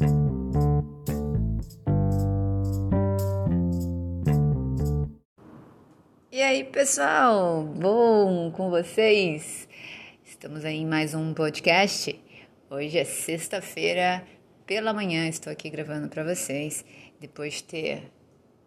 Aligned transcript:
E 0.00 0.04
aí, 6.40 6.64
pessoal, 6.64 7.62
bom 7.64 8.50
com 8.52 8.70
vocês? 8.70 9.68
Estamos 10.24 10.64
aí 10.64 10.76
em 10.76 10.86
mais 10.86 11.14
um 11.14 11.34
podcast. 11.34 12.18
Hoje 12.70 12.96
é 12.96 13.04
sexta-feira, 13.04 14.24
pela 14.64 14.94
manhã, 14.94 15.28
estou 15.28 15.52
aqui 15.52 15.68
gravando 15.68 16.08
para 16.08 16.24
vocês, 16.24 16.82
depois 17.20 17.52
de 17.54 17.64
ter 17.64 18.10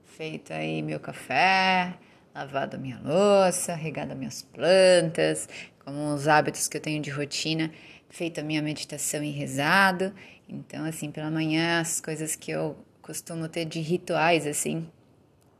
feito 0.05 0.53
aí 0.53 0.83
meu 0.83 0.99
café, 0.99 1.95
lavado 2.35 2.77
minha 2.77 3.01
louça, 3.03 3.73
regado 3.73 4.15
minhas 4.15 4.43
plantas, 4.43 5.49
como 5.83 6.13
os 6.13 6.27
hábitos 6.27 6.67
que 6.67 6.77
eu 6.77 6.81
tenho 6.81 7.01
de 7.01 7.09
rotina, 7.09 7.71
feito 8.13 8.39
a 8.39 8.43
minha 8.43 8.61
meditação 8.61 9.23
e 9.23 9.31
rezado. 9.31 10.13
Então, 10.47 10.85
assim, 10.85 11.11
pela 11.11 11.31
manhã, 11.31 11.81
as 11.81 11.99
coisas 11.99 12.35
que 12.35 12.51
eu 12.51 12.77
costumo 13.01 13.49
ter 13.49 13.65
de 13.65 13.81
rituais, 13.81 14.45
assim, 14.45 14.87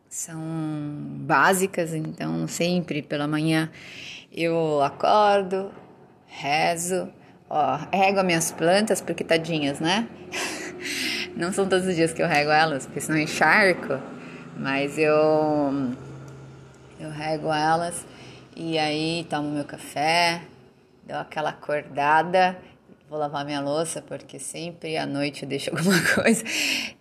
são 0.07 0.39
básicas, 1.21 1.95
então 1.95 2.47
sempre 2.47 3.02
pela 3.02 3.27
manhã 3.27 3.71
eu 4.31 4.81
acordo, 4.84 5.71
rezo, 6.27 7.09
ó, 7.49 7.80
rego 7.91 8.20
as 8.20 8.25
minhas 8.25 8.52
plantas, 8.52 9.02
porque 9.02 9.23
tadinhas, 9.23 9.80
né? 9.80 10.08
Não 11.35 11.52
são 11.52 11.67
todos 11.67 11.88
os 11.88 11.95
dias 11.95 12.13
que 12.13 12.22
eu 12.22 12.27
rego 12.27 12.52
elas, 12.52 12.85
porque 12.85 13.02
senão 13.02 13.17
encharco, 13.17 13.99
mas 14.55 14.99
eu, 14.99 15.95
eu 16.99 17.09
rego 17.09 17.52
elas 17.52 18.05
e 18.55 18.77
aí 18.77 19.25
tomo 19.27 19.49
meu 19.49 19.66
café, 19.66 20.44
dou 21.05 21.17
aquela 21.17 21.49
acordada 21.49 22.57
vou 23.13 23.20
lavar 23.20 23.45
minha 23.45 23.61
louça 23.61 24.02
porque 24.02 24.39
sempre 24.39 24.98
à 24.98 25.05
noite 25.05 25.44
eu 25.44 25.49
deixo 25.49 25.70
alguma 25.75 26.02
coisa. 26.16 26.44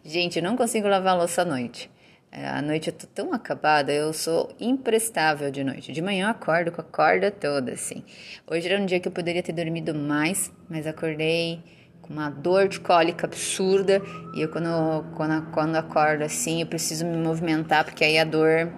Gente, 0.05 0.39
eu 0.39 0.43
não 0.43 0.59
consigo 0.59 0.87
lavar 0.87 1.15
a 1.15 1.17
louça 1.17 1.41
à 1.41 1.45
noite. 1.45 1.91
É, 2.31 2.49
à 2.49 2.61
noite 2.61 2.89
eu 2.89 2.93
tô 2.93 3.07
tão 3.07 3.33
acabada, 3.33 3.91
eu 3.93 4.13
sou 4.13 4.55
imprestável 4.61 5.51
de 5.51 5.65
noite. 5.65 5.91
De 5.91 6.03
manhã 6.03 6.27
eu 6.27 6.31
acordo 6.31 6.71
com 6.71 6.83
a 6.83 6.85
corda 6.85 7.31
toda, 7.31 7.73
assim. 7.73 8.05
Hoje 8.47 8.69
era 8.69 8.81
um 8.81 8.85
dia 8.85 9.01
que 9.01 9.09
eu 9.09 9.13
poderia 9.13 9.43
ter 9.43 9.53
dormido 9.53 9.95
mais, 9.95 10.53
mas 10.69 10.87
acordei 10.87 11.63
com 12.03 12.13
uma 12.13 12.29
dor 12.29 12.69
de 12.69 12.79
cólica 12.79 13.27
absurda. 13.27 14.03
E 14.35 14.43
eu, 14.43 14.51
quando, 14.51 15.05
quando, 15.15 15.51
quando 15.51 15.77
acordo 15.77 16.25
assim, 16.25 16.61
eu 16.61 16.67
preciso 16.67 17.07
me 17.07 17.17
movimentar, 17.17 17.87
porque 17.87 18.05
aí 18.05 18.19
a 18.19 18.25
dor 18.25 18.71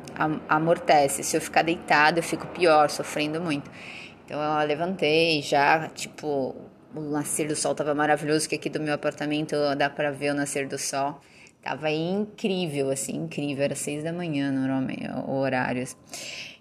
amortece. 0.48 1.25
Se 1.25 1.37
eu 1.37 1.41
ficar 1.41 1.63
deitada, 1.63 2.20
eu 2.20 2.23
fico 2.23 2.47
pior, 2.47 2.91
sofrendo 2.91 3.41
muito. 3.41 3.69
Então 4.25 4.41
eu 4.41 4.67
levantei 4.67 5.42
já, 5.42 5.89
tipo, 5.89 6.55
o 6.94 7.00
nascer 7.00 7.48
do 7.48 7.56
sol 7.56 7.75
tava 7.75 7.94
maravilhoso, 7.94 8.48
que 8.48 8.55
aqui 8.55 8.70
do 8.70 8.80
meu 8.80 8.94
apartamento 8.94 9.56
dá 9.77 9.91
para 9.91 10.11
ver 10.11 10.30
o 10.30 10.34
nascer 10.34 10.67
do 10.67 10.78
sol. 10.78 11.20
Tava 11.62 11.91
incrível, 11.91 12.91
assim, 12.91 13.17
incrível. 13.17 13.64
Era 13.64 13.75
seis 13.75 14.05
da 14.05 14.12
manhã, 14.12 14.52
normalmente, 14.52 15.08
o 15.27 15.33
horário. 15.33 15.86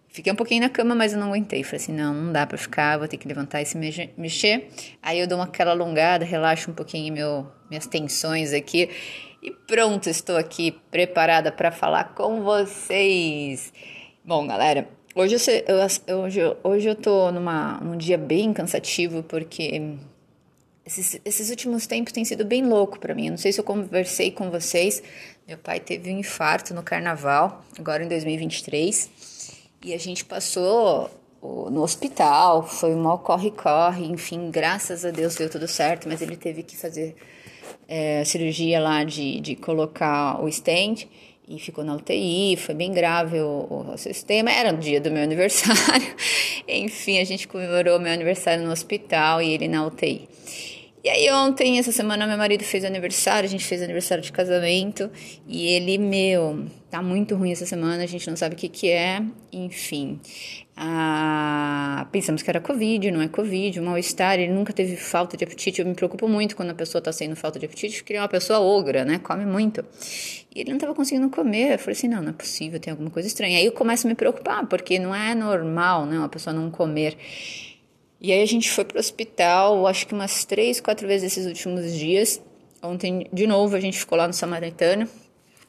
Fiquei 0.07 0.31
um 0.31 0.35
pouquinho 0.35 0.61
na 0.61 0.69
cama, 0.69 0.93
mas 0.95 1.11
eu 1.11 1.19
não 1.19 1.29
aguentei. 1.29 1.63
Falei 1.63 1.77
assim, 1.77 1.91
não, 1.91 2.13
não 2.13 2.31
dá 2.31 2.45
pra 2.45 2.57
ficar, 2.57 2.97
vou 2.97 3.07
ter 3.07 3.17
que 3.17 3.27
levantar 3.27 3.61
e 3.61 3.65
se 3.65 3.77
mexer. 3.77 4.69
Aí 5.01 5.19
eu 5.19 5.27
dou 5.27 5.37
uma, 5.37 5.45
aquela 5.45 5.71
alongada, 5.71 6.23
relaxo 6.23 6.71
um 6.71 6.73
pouquinho 6.73 7.13
meu, 7.13 7.51
minhas 7.69 7.87
tensões 7.87 8.53
aqui. 8.53 8.89
E 9.41 9.51
pronto, 9.51 10.07
estou 10.09 10.37
aqui 10.37 10.71
preparada 10.89 11.51
para 11.51 11.71
falar 11.71 12.13
com 12.15 12.43
vocês. 12.43 13.73
Bom, 14.23 14.47
galera, 14.47 14.87
hoje 15.15 15.35
eu, 16.07 16.17
hoje, 16.17 16.39
hoje 16.63 16.87
eu 16.87 16.95
tô 16.95 17.31
numa, 17.31 17.79
num 17.79 17.97
dia 17.97 18.17
bem 18.17 18.53
cansativo, 18.53 19.23
porque 19.23 19.97
esses, 20.85 21.19
esses 21.23 21.49
últimos 21.49 21.87
tempos 21.87 22.11
tem 22.11 22.25
sido 22.25 22.43
bem 22.43 22.65
louco 22.65 22.99
para 22.99 23.15
mim. 23.15 23.27
Eu 23.27 23.31
não 23.31 23.37
sei 23.37 23.51
se 23.51 23.59
eu 23.59 23.63
conversei 23.63 24.31
com 24.31 24.49
vocês. 24.49 25.01
Meu 25.47 25.57
pai 25.57 25.79
teve 25.79 26.11
um 26.11 26.19
infarto 26.19 26.73
no 26.73 26.83
carnaval, 26.83 27.63
agora 27.77 28.03
em 28.03 28.07
2023, 28.07 29.09
e 29.83 29.93
a 29.93 29.99
gente 29.99 30.25
passou 30.25 31.09
no 31.41 31.81
hospital. 31.81 32.63
Foi 32.63 32.93
um 32.93 33.17
corre-corre, 33.17 34.05
enfim, 34.05 34.49
graças 34.49 35.05
a 35.05 35.11
Deus 35.11 35.35
deu 35.35 35.49
tudo 35.49 35.67
certo, 35.67 36.07
mas 36.07 36.21
ele 36.21 36.37
teve 36.37 36.63
que 36.63 36.75
fazer 36.75 37.15
é, 37.87 38.23
cirurgia 38.23 38.79
lá 38.79 39.03
de, 39.03 39.39
de 39.39 39.55
colocar 39.55 40.41
o 40.43 40.51
stent 40.51 41.07
e 41.47 41.59
ficou 41.59 41.83
na 41.83 41.95
UTI, 41.95 42.55
foi 42.57 42.73
bem 42.73 42.91
grave 42.91 43.39
o, 43.39 43.91
o, 43.93 43.97
sistema, 43.97 44.51
era 44.51 44.71
no 44.71 44.79
dia 44.79 45.01
do 45.01 45.11
meu 45.11 45.21
aniversário, 45.23 46.15
enfim, 46.67 47.19
a 47.19 47.23
gente 47.23 47.47
comemorou 47.47 47.99
meu 47.99 48.11
aniversário 48.11 48.63
no 48.63 48.71
hospital 48.71 49.41
e 49.41 49.53
ele 49.53 49.67
na 49.67 49.85
UTI. 49.85 50.27
E 51.03 51.09
aí 51.09 51.29
ontem, 51.33 51.79
essa 51.79 51.91
semana, 51.91 52.25
meu 52.25 52.37
marido 52.37 52.63
fez 52.63 52.85
aniversário, 52.85 53.45
a 53.45 53.49
gente 53.49 53.65
fez 53.65 53.81
aniversário 53.81 54.23
de 54.23 54.31
casamento, 54.31 55.11
e 55.45 55.67
ele, 55.67 55.97
meu, 55.97 56.65
tá 56.89 57.01
muito 57.01 57.35
ruim 57.35 57.51
essa 57.51 57.65
semana, 57.65 58.03
a 58.03 58.07
gente 58.07 58.29
não 58.29 58.37
sabe 58.37 58.55
o 58.55 58.57
que 58.57 58.69
que 58.69 58.89
é, 58.89 59.21
enfim. 59.51 60.21
Ah, 60.75 62.07
pensamos 62.11 62.41
que 62.41 62.49
era 62.49 62.59
Covid, 62.59 63.11
não 63.11 63.21
é 63.21 63.27
Covid, 63.27 63.79
o 63.79 63.83
mal-estar, 63.83 64.39
ele 64.39 64.51
nunca 64.51 64.73
teve 64.73 64.95
falta 64.95 65.37
de 65.37 65.43
apetite, 65.43 65.79
eu 65.79 65.85
me 65.85 65.93
preocupo 65.93 66.27
muito 66.27 66.55
quando 66.55 66.71
a 66.71 66.73
pessoa 66.73 66.99
tá 66.99 67.11
sendo 67.11 67.35
falta 67.35 67.59
de 67.59 67.65
apetite, 67.67 67.97
porque 67.97 68.13
ele 68.13 68.17
é 68.17 68.21
uma 68.21 68.27
pessoa 68.27 68.59
ogra, 68.59 69.05
né, 69.05 69.19
come 69.19 69.45
muito. 69.45 69.85
E 70.53 70.61
ele 70.61 70.71
não 70.71 70.79
tava 70.79 70.95
conseguindo 70.95 71.29
comer, 71.29 71.73
eu 71.73 71.79
falei 71.79 71.93
assim, 71.93 72.07
não, 72.07 72.23
não 72.23 72.29
é 72.31 72.33
possível, 72.33 72.79
tem 72.79 72.89
alguma 72.89 73.11
coisa 73.11 73.27
estranha. 73.27 73.59
Aí 73.59 73.65
eu 73.65 73.71
começo 73.71 74.07
a 74.07 74.09
me 74.09 74.15
preocupar, 74.15 74.65
porque 74.65 74.97
não 74.97 75.13
é 75.13 75.35
normal, 75.35 76.07
né, 76.07 76.17
uma 76.17 76.29
pessoa 76.29 76.53
não 76.53 76.71
comer. 76.71 77.15
E 78.19 78.31
aí 78.31 78.41
a 78.41 78.45
gente 78.47 78.71
foi 78.71 78.85
pro 78.85 78.97
hospital, 78.97 79.85
acho 79.85 80.07
que 80.07 80.13
umas 80.13 80.43
três, 80.43 80.79
quatro 80.79 81.07
vezes 81.07 81.33
esses 81.33 81.45
últimos 81.45 81.93
dias. 81.93 82.41
Ontem, 82.81 83.27
de 83.31 83.45
novo, 83.45 83.75
a 83.75 83.79
gente 83.79 83.99
ficou 83.99 84.17
lá 84.17 84.25
no 84.27 84.33
Samaritano. 84.33 85.07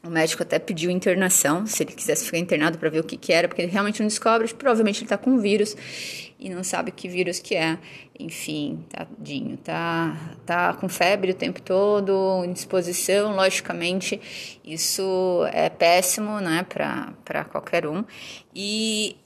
O 0.04 0.10
médico 0.10 0.42
até 0.42 0.58
pediu 0.58 0.90
internação, 0.90 1.66
se 1.66 1.82
ele 1.82 1.92
quisesse 1.92 2.26
ficar 2.26 2.38
internado 2.38 2.76
para 2.76 2.90
ver 2.90 3.00
o 3.00 3.04
que, 3.04 3.16
que 3.16 3.32
era, 3.32 3.48
porque 3.48 3.62
ele 3.62 3.72
realmente 3.72 4.00
não 4.00 4.06
descobre. 4.06 4.52
Provavelmente 4.52 5.00
ele 5.00 5.08
tá 5.08 5.16
com 5.16 5.38
vírus 5.38 5.74
e 6.38 6.50
não 6.50 6.62
sabe 6.62 6.90
que 6.90 7.08
vírus 7.08 7.38
que 7.38 7.54
é. 7.54 7.78
Enfim, 8.20 8.84
tadinho, 8.90 9.56
tá, 9.56 10.36
tá 10.44 10.74
com 10.74 10.90
febre 10.90 11.30
o 11.30 11.34
tempo 11.34 11.62
todo, 11.62 12.44
indisposição, 12.44 13.34
logicamente, 13.34 14.20
isso 14.62 15.46
é 15.52 15.70
péssimo, 15.70 16.38
né, 16.38 16.66
para 16.68 17.44
qualquer 17.44 17.86
um. 17.86 18.04
E 18.54 19.16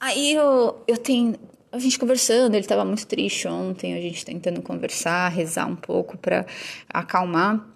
aí 0.00 0.32
eu, 0.32 0.82
eu 0.88 0.96
tenho 0.96 1.38
a 1.70 1.78
gente 1.78 1.98
conversando, 1.98 2.54
ele 2.54 2.64
estava 2.64 2.84
muito 2.84 3.06
triste 3.06 3.46
ontem, 3.46 3.94
a 3.94 4.00
gente 4.00 4.24
tentando 4.24 4.62
conversar, 4.62 5.28
rezar 5.28 5.66
um 5.66 5.76
pouco 5.76 6.16
para 6.16 6.46
acalmar. 6.88 7.75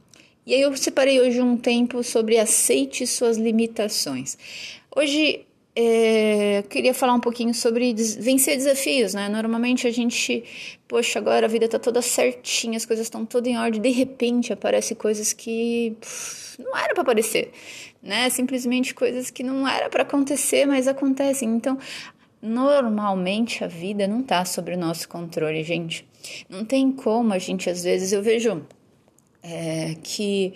E 0.51 0.55
aí 0.55 0.63
eu 0.63 0.77
separei 0.77 1.21
hoje 1.21 1.41
um 1.41 1.57
tempo 1.57 2.03
sobre 2.03 2.37
aceite 2.37 3.07
suas 3.07 3.37
limitações. 3.37 4.37
Hoje 4.97 5.47
é, 5.77 6.59
eu 6.59 6.63
queria 6.65 6.93
falar 6.93 7.15
um 7.15 7.21
pouquinho 7.21 7.55
sobre 7.55 7.95
vencer 8.19 8.57
desafios, 8.57 9.15
né? 9.15 9.29
Normalmente 9.29 9.87
a 9.87 9.93
gente, 9.93 10.43
poxa, 10.89 11.21
agora 11.21 11.47
a 11.47 11.49
vida 11.49 11.69
tá 11.69 11.79
toda 11.79 12.03
certinha, 12.03 12.77
as 12.77 12.85
coisas 12.85 13.07
estão 13.07 13.25
todas 13.25 13.49
em 13.49 13.57
ordem, 13.57 13.81
de 13.81 13.91
repente 13.91 14.53
aparecem 14.53 14.97
coisas 14.97 15.33
que 15.33 15.97
não 16.59 16.77
era 16.77 16.95
para 16.95 17.03
aparecer, 17.03 17.53
né? 18.03 18.29
Simplesmente 18.29 18.93
coisas 18.93 19.31
que 19.31 19.45
não 19.45 19.69
era 19.69 19.89
para 19.89 20.03
acontecer, 20.03 20.67
mas 20.67 20.89
acontecem. 20.89 21.49
Então, 21.49 21.79
Normalmente 22.43 23.63
a 23.63 23.67
vida 23.67 24.09
não 24.09 24.21
está 24.21 24.47
sobre 24.47 24.75
o 24.75 24.79
nosso 24.79 25.07
controle, 25.07 25.63
gente. 25.63 26.09
Não 26.49 26.65
tem 26.65 26.91
como 26.91 27.35
a 27.35 27.39
gente, 27.39 27.69
às 27.69 27.85
vezes, 27.85 28.13
eu 28.13 28.23
vejo 28.23 28.67
é, 29.43 29.95
que 30.03 30.55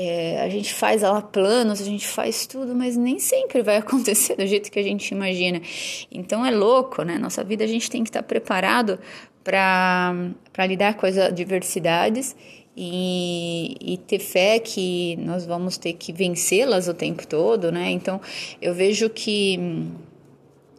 é, 0.00 0.42
a 0.42 0.48
gente 0.48 0.72
faz 0.72 1.02
lá 1.02 1.20
planos, 1.20 1.80
a 1.80 1.84
gente 1.84 2.06
faz 2.06 2.46
tudo, 2.46 2.72
mas 2.74 2.96
nem 2.96 3.18
sempre 3.18 3.62
vai 3.62 3.78
acontecer 3.82 4.36
do 4.36 4.46
jeito 4.46 4.70
que 4.70 4.78
a 4.78 4.82
gente 4.82 5.10
imagina. 5.10 5.60
Então 6.10 6.46
é 6.46 6.50
louco, 6.50 7.02
né? 7.02 7.18
Nossa 7.18 7.42
vida 7.42 7.64
a 7.64 7.66
gente 7.66 7.90
tem 7.90 8.04
que 8.04 8.10
estar 8.10 8.22
preparado 8.22 8.98
para 9.42 10.66
lidar 10.66 10.94
com 10.94 11.06
as 11.06 11.18
adversidades 11.18 12.36
e, 12.76 13.76
e, 13.80 13.98
ter 13.98 14.20
fé 14.20 14.60
que 14.60 15.16
nós 15.16 15.44
vamos 15.44 15.76
ter 15.76 15.94
que 15.94 16.12
vencê-las 16.12 16.86
o 16.86 16.94
tempo 16.94 17.26
todo, 17.26 17.72
né? 17.72 17.90
Então 17.90 18.20
eu 18.62 18.72
vejo 18.72 19.10
que 19.10 19.58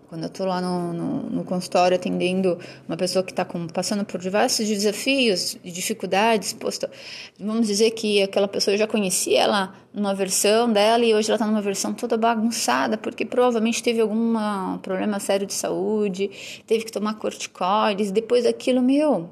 quando 0.10 0.24
eu 0.24 0.28
estou 0.28 0.48
lá 0.48 0.60
no, 0.60 0.92
no, 0.92 1.30
no, 1.30 1.44
consultório 1.44 1.96
atendendo 1.96 2.58
uma 2.88 2.98
pessoa 2.98 3.24
que 3.24 3.32
está 3.32 3.46
passando 3.72 4.04
por 4.04 4.20
diversos 4.20 4.68
desafios 4.68 5.56
e 5.64 5.70
dificuldades, 5.70 6.52
posto, 6.52 6.90
vamos 7.40 7.68
dizer 7.68 7.92
que 7.92 8.24
aquela 8.24 8.48
pessoa 8.48 8.74
eu 8.74 8.78
já 8.80 8.88
conhecia 8.88 9.40
ela 9.40 9.76
numa 9.94 10.16
versão 10.16 10.72
dela 10.74 11.06
e 11.06 11.14
hoje 11.14 11.30
ela 11.30 11.36
está 11.36 11.46
numa 11.46 11.62
versão 11.62 11.94
toda 11.94 12.18
bagunçada, 12.18 12.98
porque 12.98 13.24
provavelmente 13.24 13.84
teve 13.84 14.02
algum 14.02 14.34
problema 14.80 15.20
sério 15.20 15.46
de 15.46 15.54
saúde, 15.54 16.32
teve 16.66 16.86
que 16.86 16.92
tomar 16.92 17.14
corticoides, 17.14 18.10
depois 18.10 18.46
daquilo, 18.46 18.82
meu, 18.82 19.30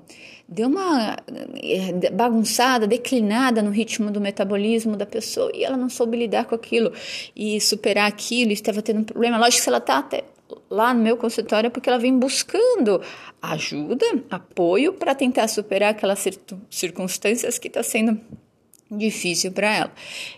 deu 0.48 0.68
uma 0.68 1.18
eh, 1.64 2.12
bagunçada, 2.12 2.86
declinada 2.86 3.64
no 3.64 3.72
ritmo 3.72 4.12
do 4.12 4.22
metabolismo 4.22 4.96
da 4.96 5.08
pessoa 5.08 5.52
e 5.56 5.64
ela 5.64 5.76
não 5.76 5.90
soube 5.90 6.16
lidar 6.18 6.46
com 6.46 6.54
aquilo 6.54 6.94
e 7.36 7.60
superar 7.60 8.08
aquilo, 8.08 8.52
estava 8.52 8.84
tendo 8.84 9.00
um 9.00 9.04
problema. 9.04 9.40
Lógico 9.40 9.58
que 9.58 9.64
se 9.64 9.70
ela 9.70 9.80
está 9.80 9.98
até 9.98 10.24
lá 10.70 10.94
no 10.94 11.02
meu 11.02 11.18
consultório 11.18 11.72
porque 11.72 11.90
ela 11.90 12.00
vem 12.00 12.18
buscando 12.18 13.02
ajuda, 13.42 14.06
apoio 14.30 14.94
para 14.94 15.14
tentar 15.16 15.48
superar 15.48 15.92
aquelas 15.92 16.26
circunstâncias 16.70 17.58
que 17.58 17.68
está 17.68 17.84
sendo 17.84 18.20
difícil 18.90 19.52
para 19.52 19.76
ela. 19.76 19.92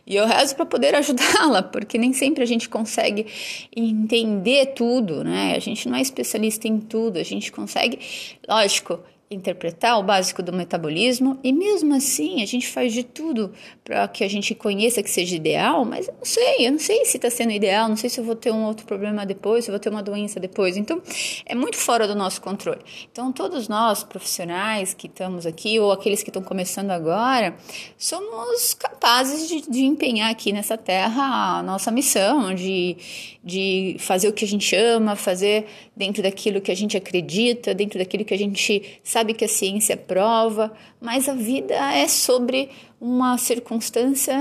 E 0.06 0.16
eu 0.16 0.26
rezo 0.26 0.56
para 0.56 0.66
poder 0.66 0.94
ajudá-la, 0.96 1.64
porque 1.64 1.98
nem 1.98 2.14
sempre 2.14 2.44
a 2.44 2.48
gente 2.48 2.68
consegue 2.68 3.28
entender 3.76 4.74
tudo, 4.74 5.24
né? 5.24 5.56
A 5.56 5.60
gente 5.60 5.88
não 5.88 5.98
é 5.98 6.02
especialista 6.02 6.68
em 6.68 6.80
tudo, 6.80 7.20
a 7.20 7.24
gente 7.24 7.52
consegue, 7.52 8.00
lógico, 8.48 9.00
interpretar 9.32 10.00
o 10.00 10.04
básico 10.04 10.42
do 10.42 10.52
metabolismo 10.52 11.40
e 11.44 11.54
mesmo 11.54 11.94
assim 11.94 12.42
a 12.42 12.48
gente 12.48 12.68
faz 12.68 12.92
de 12.92 13.04
tudo 13.04 13.54
para 13.84 14.08
que 14.08 14.24
a 14.24 14.28
gente 14.28 14.56
conheça 14.56 15.04
que 15.04 15.10
seja 15.10 15.36
ideal, 15.36 15.86
mas 15.86 16.08
eu 16.08 16.16
não 16.16 16.26
sei, 16.26 16.68
eu 16.68 16.72
não 16.72 16.80
sei 16.80 17.06
se 17.06 17.18
está 17.18 17.30
sendo 17.30 17.52
ideal, 17.52 17.88
não 17.88 17.96
sei 17.96 18.10
se 18.10 18.20
eu 18.20 18.24
vou 18.24 18.36
ter 18.36 18.52
um 18.52 18.64
outro 18.64 18.88
problema 18.88 19.28
depois, 19.28 19.66
se 19.66 19.70
eu 19.70 19.74
vou 19.74 19.80
ter 19.80 19.90
uma 19.90 20.02
doença 20.02 20.40
depois. 20.40 20.78
Então 20.78 21.00
é 21.46 21.54
muito 21.54 21.78
fora 21.78 22.08
do 22.08 22.16
nosso 22.16 22.42
controle. 22.42 22.82
Então 23.12 23.32
todos 23.32 23.68
nós 23.68 24.04
profissionais 24.04 24.96
que 24.96 25.06
estamos 25.06 25.46
aqui 25.46 25.80
ou 25.80 25.92
aqueles 25.92 26.24
que 26.24 26.32
estão 26.32 26.42
começando 26.42 26.90
agora 26.90 27.56
somos 27.98 28.74
capazes 28.74 29.48
de, 29.48 29.70
de 29.70 29.86
empenhar 29.86 30.32
aqui 30.32 30.52
nessa 30.52 30.76
terra 30.76 31.60
a 31.60 31.64
nossa 31.64 31.92
missão 31.92 32.56
de, 32.56 32.98
de 33.44 33.96
fazer 34.00 34.28
o 34.28 34.34
que 34.34 34.44
a 34.44 34.48
gente 34.48 34.76
ama, 34.76 35.16
fazer 35.16 35.68
dentro 35.96 36.24
daquilo 36.24 36.62
que 36.62 36.72
a 36.72 36.76
gente 36.76 36.98
acredita, 36.98 37.76
dentro 37.76 38.00
daquilo 38.00 38.26
que 38.26 38.34
a 38.34 38.38
gente 38.38 39.00
sabe 39.04 39.19
sabe 39.20 39.34
que 39.34 39.44
a 39.44 39.50
ciência 39.50 39.98
prova, 39.98 40.72
mas 41.02 41.28
a 41.28 41.34
vida 41.34 41.74
é 41.74 42.08
sobre 42.08 42.70
uma 43.02 43.38
circunstância 43.38 44.34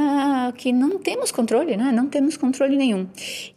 que 0.56 0.72
não 0.72 0.98
temos 0.98 1.32
controle, 1.32 1.76
né? 1.76 1.90
Não 1.90 2.06
temos 2.06 2.36
controle 2.36 2.76
nenhum. 2.76 3.08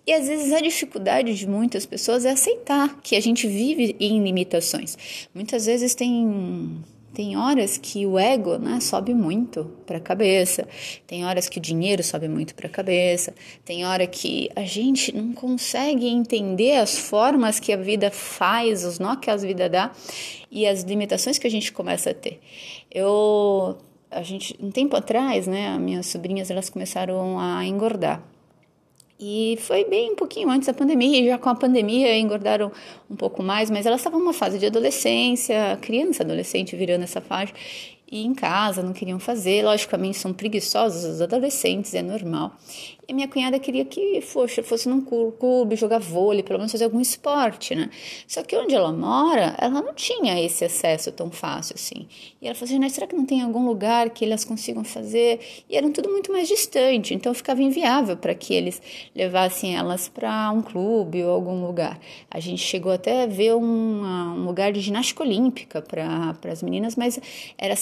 E 0.05 0.11
às 0.11 0.27
vezes 0.27 0.51
a 0.51 0.59
dificuldade 0.59 1.35
de 1.35 1.47
muitas 1.47 1.85
pessoas 1.85 2.25
é 2.25 2.31
aceitar 2.31 2.99
que 3.03 3.15
a 3.15 3.19
gente 3.19 3.47
vive 3.47 3.95
em 3.99 4.23
limitações. 4.23 4.97
Muitas 5.33 5.67
vezes 5.67 5.93
tem 5.93 6.81
tem 7.13 7.35
horas 7.37 7.77
que 7.77 8.05
o 8.05 8.17
ego 8.17 8.57
né, 8.57 8.79
sobe 8.79 9.13
muito 9.13 9.65
para 9.85 9.97
a 9.97 10.01
cabeça, 10.01 10.67
tem 11.05 11.25
horas 11.25 11.49
que 11.49 11.57
o 11.57 11.61
dinheiro 11.61 12.01
sobe 12.03 12.27
muito 12.27 12.55
para 12.55 12.67
a 12.67 12.69
cabeça, 12.69 13.33
tem 13.65 13.85
hora 13.85 14.07
que 14.07 14.49
a 14.55 14.63
gente 14.63 15.15
não 15.15 15.33
consegue 15.33 16.07
entender 16.07 16.77
as 16.77 16.97
formas 16.97 17.59
que 17.59 17.73
a 17.73 17.77
vida 17.77 18.09
faz, 18.09 18.85
os 18.85 18.99
nó 18.99 19.15
que 19.15 19.29
a 19.29 19.35
vida 19.35 19.69
dá 19.69 19.91
e 20.49 20.65
as 20.65 20.83
limitações 20.83 21.37
que 21.37 21.47
a 21.47 21.51
gente 21.51 21.71
começa 21.71 22.11
a 22.11 22.13
ter. 22.13 22.39
Eu, 22.89 23.77
a 24.09 24.21
gente, 24.23 24.57
um 24.61 24.71
tempo 24.71 24.95
atrás, 24.95 25.47
né, 25.47 25.77
minhas 25.77 26.05
sobrinhas 26.07 26.49
elas 26.49 26.69
começaram 26.69 27.39
a 27.39 27.65
engordar. 27.65 28.23
E 29.21 29.55
foi 29.61 29.85
bem 29.85 30.13
um 30.13 30.15
pouquinho 30.15 30.49
antes 30.49 30.67
da 30.67 30.73
pandemia, 30.73 31.23
já 31.23 31.37
com 31.37 31.49
a 31.49 31.55
pandemia 31.55 32.17
engordaram 32.17 32.71
um 33.09 33.15
pouco 33.15 33.43
mais, 33.43 33.69
mas 33.69 33.85
elas 33.85 33.99
estavam 33.99 34.19
numa 34.19 34.33
fase 34.33 34.57
de 34.57 34.65
adolescência, 34.65 35.77
criança, 35.79 36.23
adolescente 36.23 36.75
virando 36.75 37.03
essa 37.03 37.21
fase, 37.21 37.53
e 38.11 38.25
em 38.25 38.33
casa 38.33 38.83
não 38.83 38.91
queriam 38.91 39.19
fazer. 39.19 39.63
Logicamente 39.63 40.17
são 40.17 40.33
preguiçosos 40.33 41.05
os 41.05 41.21
adolescentes, 41.21 41.93
é 41.93 42.01
normal. 42.01 42.51
E 43.07 43.13
minha 43.13 43.27
cunhada 43.27 43.59
queria 43.59 43.83
que 43.83 44.21
fosse, 44.21 44.61
fosse 44.63 44.87
num 44.87 45.01
clube, 45.01 45.75
jogar 45.75 45.99
vôlei, 45.99 46.43
pelo 46.43 46.59
menos 46.59 46.71
fazer 46.71 46.85
algum 46.85 47.01
esporte, 47.01 47.75
né? 47.75 47.89
Só 48.25 48.41
que 48.41 48.55
onde 48.55 48.73
ela 48.73 48.91
mora, 48.93 49.53
ela 49.57 49.81
não 49.81 49.93
tinha 49.93 50.41
esse 50.41 50.63
acesso 50.63 51.11
tão 51.11 51.29
fácil 51.29 51.75
assim. 51.75 52.07
E 52.41 52.45
ela 52.45 52.55
falou 52.55 52.73
assim, 52.73 52.89
será 52.89 53.07
que 53.07 53.15
não 53.15 53.25
tem 53.25 53.41
algum 53.41 53.65
lugar 53.65 54.09
que 54.11 54.23
elas 54.23 54.45
consigam 54.45 54.85
fazer? 54.85 55.41
E 55.69 55.75
eram 55.75 55.91
tudo 55.91 56.09
muito 56.09 56.31
mais 56.31 56.47
distante, 56.47 57.13
então 57.13 57.33
ficava 57.33 57.61
inviável 57.61 58.15
para 58.15 58.33
que 58.33 58.53
eles 58.53 58.81
levassem 59.13 59.75
elas 59.75 60.07
para 60.07 60.49
um 60.51 60.61
clube 60.61 61.21
ou 61.21 61.31
algum 61.31 61.65
lugar. 61.65 61.99
A 62.29 62.39
gente 62.39 62.61
chegou 62.61 62.93
até 62.93 63.23
a 63.23 63.27
ver 63.27 63.55
um, 63.55 64.05
um 64.05 64.45
lugar 64.45 64.71
de 64.71 64.79
ginástica 64.79 65.23
olímpica 65.23 65.81
para 65.81 66.33
as 66.49 66.63
meninas, 66.63 66.95
mas 66.95 67.19
era 67.57 67.75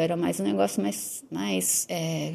era 0.00 0.16
mais 0.16 0.40
um 0.40 0.44
negócio 0.44 0.82
mais, 0.82 1.24
mais 1.30 1.86
é, 1.88 2.32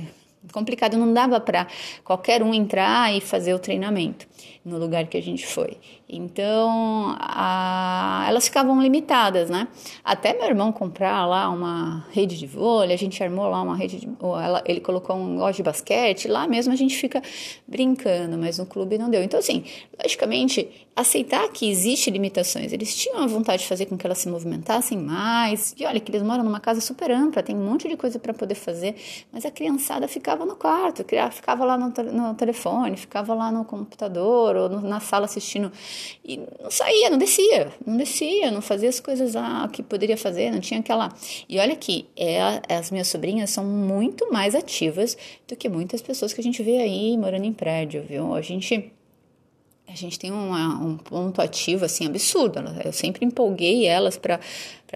complicado, 0.52 0.98
não 0.98 1.14
dava 1.14 1.40
para 1.40 1.68
qualquer 2.04 2.44
um 2.44 2.54
entrar 2.54 3.14
e 3.16 3.22
fazer 3.22 3.54
o 3.54 3.60
treinamento 3.60 4.28
no 4.64 4.78
lugar 4.78 5.06
que 5.08 5.18
a 5.18 5.22
gente 5.22 5.46
foi. 5.46 5.78
Então, 6.10 7.16
a, 7.20 8.26
elas 8.28 8.48
ficavam 8.48 8.82
limitadas, 8.82 9.50
né? 9.50 9.68
Até 10.04 10.34
meu 10.34 10.46
irmão 10.46 10.72
comprar 10.72 11.26
lá 11.26 11.50
uma 11.50 12.06
rede 12.12 12.38
de 12.38 12.48
vôlei, 12.48 12.94
a 12.94 12.98
gente 12.98 13.22
armou 13.24 13.48
lá 13.48 13.62
uma 13.62 13.76
rede 13.76 14.00
de, 14.00 14.08
ela, 14.22 14.64
ele 14.66 14.80
colocou 14.80 15.16
um 15.16 15.38
loja 15.38 15.58
de 15.58 15.64
basquete, 15.64 16.28
lá 16.28 16.48
mesmo 16.48 16.74
a 16.74 16.76
gente 16.76 16.96
fica 16.98 17.22
brincando, 17.68 18.38
mas 18.38 18.58
no 18.58 18.66
clube 18.66 18.98
não 18.98 19.10
deu. 19.10 19.24
Então, 19.24 19.40
assim, 19.40 19.64
logicamente, 20.02 20.70
aceitar 20.96 21.48
que 21.50 21.70
existe 21.70 22.10
limitações. 22.10 22.72
Eles 22.72 22.96
tinham 22.96 23.24
a 23.24 23.28
vontade 23.28 23.64
de 23.64 23.68
fazer 23.68 23.86
com 23.86 23.98
que 23.98 24.06
elas 24.06 24.18
se 24.18 24.30
movimentassem 24.30 24.98
mais. 24.98 25.76
E 25.78 25.86
olha 25.86 26.00
que 26.00 26.10
eles 26.10 26.22
moram 26.22 26.44
numa 26.44 26.60
casa 26.60 26.80
super 26.82 27.12
ampla, 27.12 27.44
tem 27.44 27.56
um 27.56 27.66
monte 27.66 27.88
de 27.88 27.98
coisa 27.98 28.18
para 28.18 28.34
poder 28.34 28.56
fazer, 28.56 28.96
mas 29.32 29.46
a 29.46 29.52
criançada 29.52 30.08
ficava 30.08 30.46
no 30.46 30.56
quarto, 30.56 31.04
ficava 31.32 31.66
lá 31.66 31.78
no, 31.78 31.90
no 32.12 32.34
telefone, 32.36 32.96
ficava 32.96 33.34
lá 33.34 33.52
no 33.52 33.66
computador 33.66 34.25
ou 34.26 34.70
no, 34.70 34.82
na 34.82 35.00
sala 35.00 35.26
assistindo 35.26 35.72
e 36.24 36.38
não 36.62 36.72
saía, 36.72 37.10
não 37.10 37.18
descia, 37.18 37.72
não 37.86 37.98
descia, 37.98 38.52
não 38.52 38.62
fazia 38.62 38.90
as 38.90 39.00
coisas 39.00 39.36
ah, 39.36 39.70
que 39.72 39.84
poderia 39.84 40.18
fazer, 40.18 40.52
não 40.52 40.60
tinha 40.60 40.80
aquela. 40.80 41.14
E 41.48 41.60
olha 41.60 41.74
aqui, 41.74 42.08
é, 42.16 42.40
as 42.70 42.92
minhas 42.92 43.08
sobrinhas 43.08 43.50
são 43.50 43.64
muito 43.64 44.32
mais 44.32 44.56
ativas 44.56 45.18
do 45.48 45.56
que 45.56 45.70
muitas 45.70 46.02
pessoas 46.02 46.34
que 46.34 46.42
a 46.42 46.44
gente 46.44 46.62
vê 46.64 46.78
aí 46.78 47.18
morando 47.18 47.46
em 47.46 47.54
prédio, 47.54 48.04
viu? 48.08 48.34
A 48.34 48.42
gente 48.42 48.92
a 49.88 49.94
gente 49.94 50.18
tem 50.18 50.32
uma, 50.32 50.84
um 50.84 50.98
ponto 50.98 51.42
ativo 51.42 51.86
assim 51.86 52.08
absurdo. 52.08 52.60
Eu 52.84 52.92
sempre 52.92 53.24
empolguei 53.24 53.86
elas 53.86 54.18
para 54.18 54.40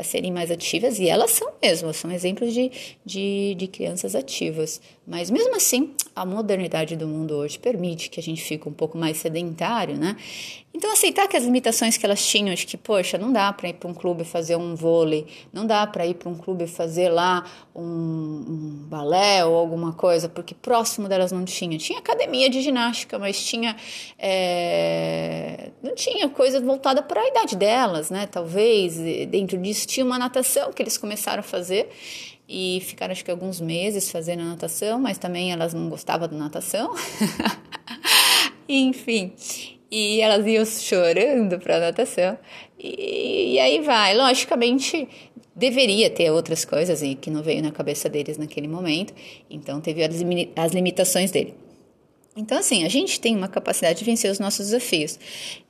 serem 0.03 0.31
mais 0.31 0.51
ativas 0.51 0.99
e 0.99 1.07
elas 1.07 1.31
são 1.31 1.51
mesmo, 1.61 1.93
são 1.93 2.11
exemplos 2.11 2.53
de, 2.53 2.71
de, 3.05 3.55
de 3.55 3.67
crianças 3.67 4.15
ativas. 4.15 4.81
Mas 5.05 5.29
mesmo 5.31 5.55
assim, 5.55 5.93
a 6.15 6.25
modernidade 6.25 6.95
do 6.95 7.07
mundo 7.07 7.35
hoje 7.35 7.57
permite 7.57 8.09
que 8.09 8.19
a 8.19 8.23
gente 8.23 8.43
fique 8.43 8.69
um 8.69 8.73
pouco 8.73 8.97
mais 8.97 9.17
sedentário, 9.17 9.97
né? 9.97 10.15
Então, 10.71 10.93
aceitar 10.93 11.27
que 11.27 11.35
as 11.35 11.43
limitações 11.43 11.97
que 11.97 12.05
elas 12.05 12.25
tinham, 12.25 12.53
de 12.53 12.65
que, 12.65 12.77
poxa, 12.77 13.17
não 13.17 13.33
dá 13.33 13.51
para 13.51 13.69
ir 13.69 13.73
para 13.73 13.89
um 13.89 13.93
clube 13.93 14.23
fazer 14.23 14.55
um 14.55 14.75
vôlei, 14.75 15.25
não 15.51 15.65
dá 15.65 15.85
para 15.87 16.05
ir 16.05 16.13
para 16.13 16.29
um 16.29 16.35
clube 16.35 16.67
fazer 16.67 17.09
lá 17.09 17.43
um, 17.75 17.81
um, 17.81 18.85
balé 18.87 19.43
ou 19.43 19.55
alguma 19.55 19.93
coisa, 19.93 20.29
porque 20.29 20.53
próximo 20.53 21.09
delas 21.09 21.31
não 21.31 21.43
tinha. 21.43 21.77
Tinha 21.77 21.99
academia 21.99 22.49
de 22.49 22.61
ginástica, 22.61 23.17
mas 23.17 23.43
tinha. 23.43 23.75
É, 24.17 25.71
não 25.81 25.95
tinha 25.95 26.29
coisa 26.29 26.61
voltada 26.61 27.01
para 27.01 27.19
a 27.19 27.27
idade 27.27 27.55
delas, 27.55 28.11
né? 28.11 28.27
Talvez 28.27 28.95
dentro 29.27 29.57
disso 29.57 29.78
tinha 29.85 30.05
uma 30.05 30.17
natação 30.17 30.71
que 30.71 30.81
eles 30.81 30.97
começaram 30.97 31.39
a 31.39 31.43
fazer 31.43 31.89
e 32.47 32.81
ficaram 32.81 33.11
acho 33.11 33.23
que 33.23 33.29
alguns 33.29 33.61
meses 33.61 34.09
fazendo 34.09 34.41
a 34.41 34.45
natação, 34.45 34.99
mas 34.99 35.17
também 35.17 35.51
elas 35.51 35.73
não 35.73 35.87
gostavam 35.87 36.27
da 36.27 36.35
natação. 36.35 36.95
Enfim, 38.67 39.33
e 39.91 40.21
elas 40.21 40.45
iam 40.45 40.65
chorando 40.65 41.59
para 41.59 41.77
a 41.77 41.79
natação. 41.79 42.37
E, 42.79 43.53
e, 43.53 43.59
aí 43.59 43.81
vai, 43.81 44.15
logicamente 44.15 45.07
deveria 45.55 46.09
ter 46.09 46.31
outras 46.31 46.63
coisas 46.63 47.03
e 47.03 47.15
que 47.15 47.29
não 47.29 47.43
veio 47.43 47.61
na 47.61 47.71
cabeça 47.71 48.07
deles 48.07 48.37
naquele 48.37 48.67
momento, 48.67 49.13
então 49.49 49.81
teve 49.81 50.03
as, 50.03 50.15
as 50.55 50.71
limitações 50.71 51.31
dele. 51.31 51.53
Então 52.35 52.57
assim, 52.57 52.85
a 52.85 52.89
gente 52.89 53.19
tem 53.19 53.35
uma 53.35 53.47
capacidade 53.47 53.99
de 53.99 54.05
vencer 54.05 54.31
os 54.31 54.39
nossos 54.39 54.67
desafios. 54.67 55.19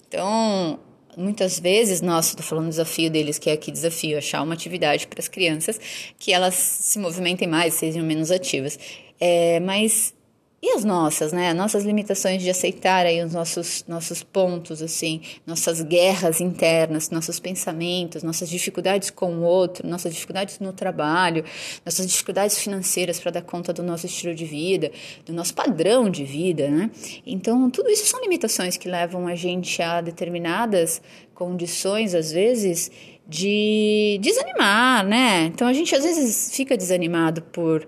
Então, 0.08 0.80
muitas 1.18 1.60
vezes, 1.60 2.02
nossa, 2.02 2.30
estou 2.30 2.46
falando 2.46 2.66
do 2.66 2.70
desafio 2.70 3.10
deles, 3.10 3.38
que 3.38 3.50
é 3.50 3.54
aqui 3.54 3.72
desafio, 3.72 4.18
achar 4.18 4.42
uma 4.42 4.54
atividade 4.54 5.08
para 5.08 5.20
as 5.20 5.28
crianças 5.28 5.80
que 6.18 6.32
elas 6.32 6.56
se 6.56 7.00
movimentem 7.00 7.48
mais, 7.48 7.74
sejam 7.74 8.04
menos 8.04 8.32
ativas. 8.32 8.80
É, 9.20 9.60
mas 9.60 10.14
e 10.62 10.72
as 10.72 10.84
nossas, 10.84 11.32
né? 11.32 11.54
Nossas 11.54 11.86
limitações 11.86 12.42
de 12.42 12.50
aceitar 12.50 13.06
aí 13.06 13.24
os 13.24 13.34
nossos, 13.34 13.86
nossos 13.88 14.24
pontos, 14.24 14.82
assim, 14.82 15.22
nossas 15.48 15.82
guerras 15.82 16.42
internas, 16.42 17.10
nossos 17.10 17.40
pensamentos, 17.40 18.24
nossas 18.24 18.50
dificuldades 18.50 19.10
com 19.10 19.36
o 19.36 19.42
outro, 19.42 19.88
nossas 19.88 20.14
dificuldades 20.14 20.60
no 20.60 20.74
trabalho, 20.74 21.46
nossas 21.86 22.06
dificuldades 22.06 22.58
financeiras 22.58 23.20
para 23.20 23.32
dar 23.32 23.42
conta 23.42 23.72
do 23.72 23.82
nosso 23.82 24.06
estilo 24.06 24.36
de 24.36 24.44
vida, 24.44 24.92
do 25.26 25.32
nosso 25.32 25.54
padrão 25.54 26.10
de 26.10 26.26
vida, 26.26 26.70
né? 26.70 26.92
Então, 27.26 27.70
tudo 27.70 27.90
isso 27.90 28.06
são 28.06 28.20
limitações 28.20 28.76
que 28.76 28.90
levam 28.90 29.28
a 29.28 29.36
gente 29.36 29.82
a 29.82 30.02
determinadas 30.02 31.02
condições, 31.34 32.14
às 32.14 32.34
vezes, 32.34 32.92
de 33.26 34.20
desanimar, 34.22 35.06
né? 35.06 35.46
Então, 35.46 35.68
a 35.68 35.74
gente 35.74 35.96
às 35.96 36.04
vezes 36.04 36.54
fica 36.54 36.76
desanimado 36.76 37.42
por 37.44 37.88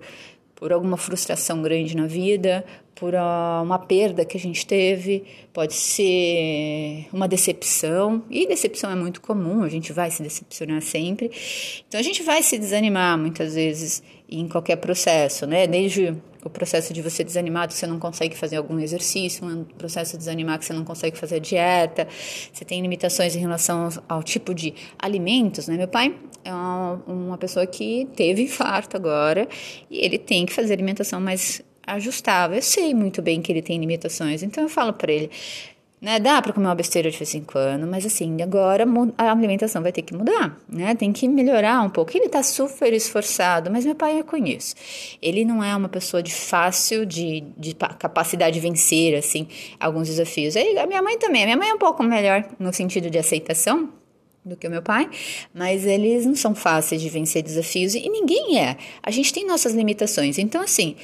por 0.62 0.72
alguma 0.72 0.96
frustração 0.96 1.60
grande 1.60 1.96
na 1.96 2.06
vida, 2.06 2.64
por 2.94 3.14
uma 3.14 3.80
perda 3.80 4.24
que 4.24 4.36
a 4.36 4.40
gente 4.40 4.64
teve, 4.64 5.24
pode 5.52 5.74
ser 5.74 7.08
uma 7.12 7.26
decepção, 7.26 8.22
e 8.30 8.46
decepção 8.46 8.88
é 8.88 8.94
muito 8.94 9.20
comum, 9.20 9.64
a 9.64 9.68
gente 9.68 9.92
vai 9.92 10.08
se 10.12 10.22
decepcionar 10.22 10.80
sempre. 10.80 11.32
Então 11.88 11.98
a 11.98 12.02
gente 12.04 12.22
vai 12.22 12.44
se 12.44 12.56
desanimar 12.56 13.18
muitas 13.18 13.56
vezes. 13.56 14.04
em 14.32 14.48
qualquer 14.48 14.76
processo, 14.76 15.46
né? 15.46 15.66
Desde 15.66 16.14
o 16.44 16.50
processo 16.50 16.92
de 16.92 17.00
você 17.00 17.22
desanimar 17.22 17.68
que 17.68 17.74
você 17.74 17.86
não 17.86 17.98
consegue 17.98 18.36
fazer 18.36 18.56
algum 18.56 18.78
exercício, 18.78 19.46
um 19.46 19.64
processo 19.64 20.12
de 20.12 20.18
desanimar 20.18 20.58
que 20.58 20.64
você 20.64 20.72
não 20.72 20.84
consegue 20.84 21.16
fazer 21.16 21.36
a 21.36 21.38
dieta, 21.38 22.08
você 22.52 22.64
tem 22.64 22.80
limitações 22.82 23.36
em 23.36 23.40
relação 23.40 23.88
ao, 24.08 24.16
ao 24.16 24.22
tipo 24.22 24.54
de 24.54 24.74
alimentos, 24.98 25.68
né? 25.68 25.76
Meu 25.76 25.88
pai 25.88 26.14
é 26.44 26.52
uma, 26.52 27.02
uma 27.06 27.38
pessoa 27.38 27.66
que 27.66 28.08
teve 28.16 28.42
infarto 28.42 28.96
agora 28.96 29.48
e 29.90 30.04
ele 30.04 30.18
tem 30.18 30.44
que 30.44 30.52
fazer 30.52 30.72
alimentação 30.72 31.20
mais 31.20 31.62
ajustável. 31.86 32.56
Eu 32.56 32.62
sei 32.62 32.94
muito 32.94 33.20
bem 33.20 33.42
que 33.42 33.50
ele 33.50 33.62
tem 33.62 33.78
limitações, 33.78 34.42
então 34.42 34.64
eu 34.64 34.68
falo 34.68 34.92
para 34.92 35.12
ele, 35.12 35.30
né? 36.02 36.18
Dá 36.18 36.42
para 36.42 36.52
comer 36.52 36.66
uma 36.66 36.74
besteira 36.74 37.08
de 37.08 37.16
vez 37.16 37.32
em 37.32 37.42
quando, 37.42 37.86
mas 37.86 38.04
assim, 38.04 38.42
agora 38.42 38.84
a 39.16 39.30
alimentação 39.30 39.80
vai 39.80 39.92
ter 39.92 40.02
que 40.02 40.12
mudar, 40.12 40.58
né? 40.68 40.96
Tem 40.96 41.12
que 41.12 41.28
melhorar 41.28 41.80
um 41.80 41.88
pouco. 41.88 42.10
Ele 42.16 42.28
tá 42.28 42.42
super 42.42 42.92
esforçado, 42.92 43.70
mas 43.70 43.86
meu 43.86 43.94
pai 43.94 44.18
eu 44.18 44.24
conheço. 44.24 44.74
Ele 45.22 45.44
não 45.44 45.62
é 45.62 45.74
uma 45.76 45.88
pessoa 45.88 46.20
de 46.20 46.34
fácil, 46.34 47.06
de, 47.06 47.44
de 47.56 47.72
capacidade 47.74 48.54
de 48.54 48.60
vencer, 48.60 49.14
assim, 49.16 49.46
alguns 49.78 50.08
desafios. 50.08 50.56
Aí, 50.56 50.76
a 50.76 50.88
minha 50.88 51.00
mãe 51.00 51.16
também. 51.16 51.44
A 51.44 51.46
minha 51.46 51.56
mãe 51.56 51.68
é 51.68 51.74
um 51.74 51.78
pouco 51.78 52.02
melhor 52.02 52.44
no 52.58 52.72
sentido 52.72 53.08
de 53.08 53.18
aceitação, 53.18 53.88
do 54.44 54.56
que 54.56 54.66
o 54.66 54.70
meu 54.70 54.82
pai, 54.82 55.08
mas 55.54 55.86
eles 55.86 56.26
não 56.26 56.34
são 56.34 56.52
fáceis 56.52 57.00
de 57.00 57.08
vencer 57.08 57.44
desafios 57.44 57.94
e 57.94 58.08
ninguém 58.08 58.58
é. 58.58 58.76
A 59.00 59.08
gente 59.08 59.32
tem 59.32 59.46
nossas 59.46 59.72
limitações. 59.72 60.36
Então, 60.36 60.60
assim, 60.60 60.96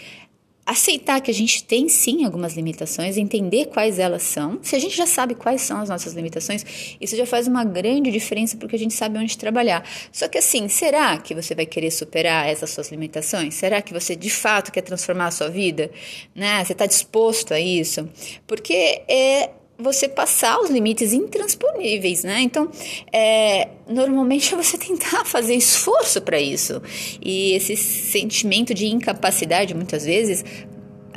aceitar 0.69 1.19
que 1.23 1.31
a 1.31 1.35
gente 1.35 1.65
tem 1.65 1.89
sim 1.89 2.27
algumas 2.27 2.55
limitações, 2.55 3.17
entender 3.17 3.69
quais 3.69 3.99
elas 3.99 4.23
são. 4.23 4.59
Se 4.63 4.77
a 4.77 4.79
gente 4.79 4.95
já 4.95 5.07
sabe 5.07 5.35
quais 5.35 5.63
são 5.63 5.81
as 5.81 5.89
nossas 5.89 6.13
limitações, 6.13 6.63
isso 7.01 7.17
já 7.17 7.25
faz 7.25 7.49
uma 7.49 7.65
grande 7.65 8.11
diferença 8.11 8.55
porque 8.59 8.77
a 8.77 8.79
gente 8.79 8.93
sabe 8.93 9.19
onde 9.19 9.39
trabalhar. 9.39 9.83
Só 10.13 10.29
que 10.29 10.37
assim, 10.37 10.69
será 10.69 11.17
que 11.17 11.35
você 11.35 11.55
vai 11.55 11.65
querer 11.65 11.91
superar 11.91 12.47
essas 12.47 12.69
suas 12.69 12.91
limitações? 12.91 13.55
Será 13.55 13.81
que 13.81 13.95
você 13.95 14.15
de 14.15 14.29
fato 14.29 14.71
quer 14.71 14.83
transformar 14.83 15.29
a 15.29 15.31
sua 15.31 15.49
vida? 15.49 15.91
Né? 16.35 16.63
Você 16.63 16.73
está 16.73 16.85
disposto 16.85 17.55
a 17.55 17.61
isso? 17.61 18.07
Porque 18.47 19.03
é 19.09 19.49
você 19.79 20.09
passar 20.09 20.59
os 20.59 20.71
limites 20.71 21.13
intransponíveis, 21.13 22.25
né? 22.25 22.41
Então, 22.41 22.69
é, 23.13 23.69
normalmente 23.89 24.53
é 24.53 24.57
você 24.61 24.77
tentar 24.77 25.25
fazer 25.25 25.55
esforço 25.55 26.21
para 26.21 26.41
isso. 26.41 26.83
E 27.23 27.53
esse 27.53 27.77
sentimento 27.77 28.75
de 28.75 28.87
incapacidade, 28.87 29.75
muitas 29.75 30.05
vezes, 30.05 30.45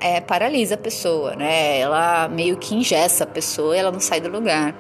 é, 0.02 0.20
paralisa 0.20 0.74
a 0.74 0.78
pessoa, 0.78 1.36
né? 1.36 1.80
Ela 1.80 2.28
meio 2.28 2.58
que 2.58 2.74
ingessa 2.74 3.24
a 3.24 3.28
pessoa 3.28 3.78
ela 3.78 3.92
não 3.92 4.00
sai 4.00 4.20
do 4.20 4.30
lugar. 4.30 4.76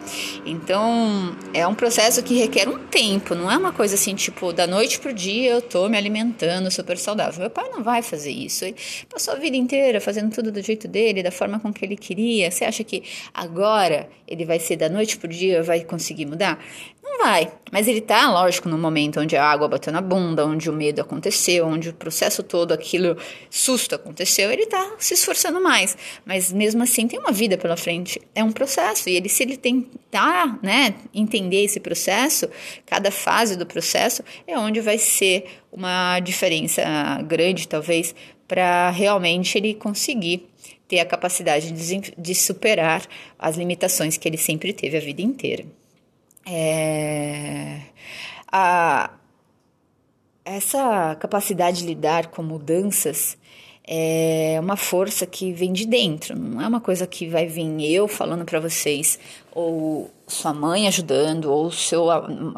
Então, 0.45 1.35
é 1.53 1.65
um 1.67 1.75
processo 1.75 2.23
que 2.23 2.33
requer 2.33 2.67
um 2.67 2.79
tempo, 2.79 3.35
não 3.35 3.49
é 3.49 3.55
uma 3.55 3.71
coisa 3.71 3.93
assim, 3.93 4.15
tipo, 4.15 4.51
da 4.51 4.65
noite 4.65 4.99
pro 4.99 5.13
dia 5.13 5.51
eu 5.51 5.61
tô 5.61 5.87
me 5.87 5.97
alimentando 5.97 6.71
super 6.71 6.97
saudável. 6.97 7.39
Meu 7.39 7.49
pai 7.49 7.69
não 7.69 7.83
vai 7.83 8.01
fazer 8.01 8.31
isso. 8.31 8.65
Ele 8.65 8.75
passou 9.07 9.35
a 9.35 9.37
vida 9.37 9.55
inteira 9.55 10.01
fazendo 10.01 10.33
tudo 10.33 10.51
do 10.51 10.61
jeito 10.61 10.87
dele, 10.87 11.21
da 11.21 11.31
forma 11.31 11.59
com 11.59 11.71
que 11.71 11.85
ele 11.85 11.95
queria. 11.95 12.49
Você 12.49 12.65
acha 12.65 12.83
que 12.83 13.03
agora 13.33 14.09
ele 14.27 14.43
vai 14.43 14.59
ser 14.59 14.77
da 14.77 14.89
noite 14.89 15.17
pro 15.17 15.27
dia, 15.27 15.61
vai 15.61 15.83
conseguir 15.83 16.25
mudar? 16.25 16.57
Não 17.03 17.19
vai. 17.19 17.51
Mas 17.71 17.87
ele 17.87 17.99
tá, 17.99 18.31
lógico, 18.31 18.69
no 18.69 18.77
momento 18.77 19.19
onde 19.19 19.35
a 19.35 19.43
água 19.43 19.67
bateu 19.67 19.91
na 19.91 20.01
bunda, 20.01 20.45
onde 20.45 20.69
o 20.69 20.73
medo 20.73 21.01
aconteceu, 21.01 21.67
onde 21.67 21.89
o 21.89 21.93
processo 21.93 22.41
todo, 22.41 22.71
aquilo, 22.71 23.17
susto 23.49 23.95
aconteceu, 23.95 24.51
ele 24.51 24.65
tá 24.65 24.95
se 24.97 25.10
esforçando 25.13 25.61
mais. 25.61 25.97
Mas 26.25 26.51
mesmo 26.51 26.83
assim 26.83 27.07
tem 27.07 27.19
uma 27.19 27.31
vida 27.31 27.57
pela 27.57 27.77
frente. 27.77 28.21
É 28.33 28.43
um 28.43 28.51
processo. 28.51 29.09
E 29.09 29.15
ele, 29.15 29.29
se 29.29 29.43
ele 29.43 29.57
tentar, 29.57 30.59
né, 30.61 30.95
entender 31.13 31.63
esse 31.63 31.79
processo, 31.79 32.49
cada 32.85 33.11
fase 33.11 33.55
do 33.55 33.65
processo, 33.65 34.23
é 34.47 34.57
onde 34.57 34.81
vai 34.81 34.97
ser 34.97 35.45
uma 35.71 36.19
diferença 36.19 36.83
grande, 37.25 37.67
talvez, 37.67 38.13
para 38.47 38.89
realmente 38.89 39.57
ele 39.57 39.73
conseguir 39.73 40.47
ter 40.87 40.99
a 40.99 41.05
capacidade 41.05 41.71
de, 41.71 42.13
de 42.17 42.35
superar 42.35 43.03
as 43.39 43.55
limitações 43.55 44.17
que 44.17 44.27
ele 44.27 44.37
sempre 44.37 44.73
teve 44.73 44.97
a 44.97 44.99
vida 44.99 45.21
inteira. 45.21 45.63
É, 46.45 47.79
a, 48.51 49.11
essa 50.43 51.15
capacidade 51.15 51.79
de 51.79 51.85
lidar 51.85 52.27
com 52.27 52.43
mudanças 52.43 53.37
é 53.93 54.57
uma 54.61 54.77
força 54.77 55.25
que 55.25 55.51
vem 55.51 55.73
de 55.73 55.85
dentro, 55.85 56.39
não 56.39 56.61
é 56.61 56.65
uma 56.65 56.79
coisa 56.79 57.05
que 57.05 57.27
vai 57.27 57.45
vir 57.45 57.91
eu 57.93 58.07
falando 58.07 58.45
para 58.45 58.57
vocês, 58.57 59.19
ou 59.51 60.09
sua 60.25 60.53
mãe 60.53 60.87
ajudando, 60.87 61.51
ou 61.51 61.69
seu 61.69 62.05